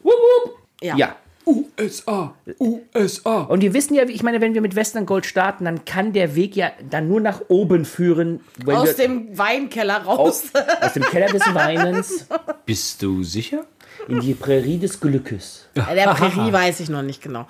Ja. 0.81 0.95
Ja. 0.95 1.15
USA, 1.45 2.36
USA. 2.60 3.41
Und 3.41 3.62
wir 3.62 3.73
wissen 3.73 3.93
ja, 3.95 4.08
wie- 4.08 4.12
ich 4.13 4.23
meine, 4.23 4.41
wenn 4.41 4.54
wir 4.54 4.62
mit 4.62 4.75
Western 4.75 5.06
Gold 5.06 5.25
starten, 5.25 5.65
dann 5.65 5.86
kann 5.86 6.13
der 6.13 6.36
Weg 6.36 6.56
ja 6.56 6.71
dann 6.89 7.08
nur 7.08 7.19
nach 7.21 7.41
oben 7.47 7.86
führen. 7.86 8.41
Wenn 8.63 8.75
Aus 8.75 8.88
wir 8.89 8.93
dem 9.08 9.38
Weinkeller 9.38 9.97
raus. 10.04 10.43
aus, 10.54 10.63
aus 10.82 10.93
dem 10.93 11.04
Keller 11.04 11.27
des 11.27 11.41
Weinens 11.54 12.25
Bist 12.65 13.01
du 13.01 13.23
sicher? 13.23 13.65
in 14.08 14.19
die 14.19 14.34
Prärie 14.34 14.80
des 14.80 14.99
Glückes. 14.99 15.67
Ja, 15.75 15.93
der 15.93 16.13
Prärie 16.15 16.51
weiß 16.51 16.80
ich 16.80 16.89
noch 16.89 17.04
nicht 17.04 17.21
genau. 17.21 17.45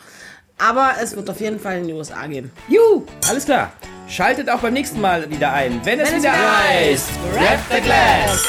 Aber 0.57 0.91
es 1.01 1.15
wird 1.15 1.29
auf 1.29 1.39
jeden 1.39 1.59
Fall 1.59 1.77
in 1.79 1.87
die 1.87 1.93
USA 1.93 2.27
gehen. 2.27 2.51
Juhu, 2.67 3.03
alles 3.29 3.45
klar. 3.45 3.71
Schaltet 4.07 4.49
auch 4.49 4.59
beim 4.59 4.73
nächsten 4.73 4.99
Mal 4.99 5.29
wieder 5.29 5.53
ein, 5.53 5.79
wenn, 5.85 5.99
es 6.01 6.09
Wenn 6.11 6.17
es 6.17 6.23
wieder 6.23 6.33
wieder 6.33 6.67
heißt, 6.67 7.09
Grab 7.33 7.59
the 7.73 7.81
Glass. 7.81 8.45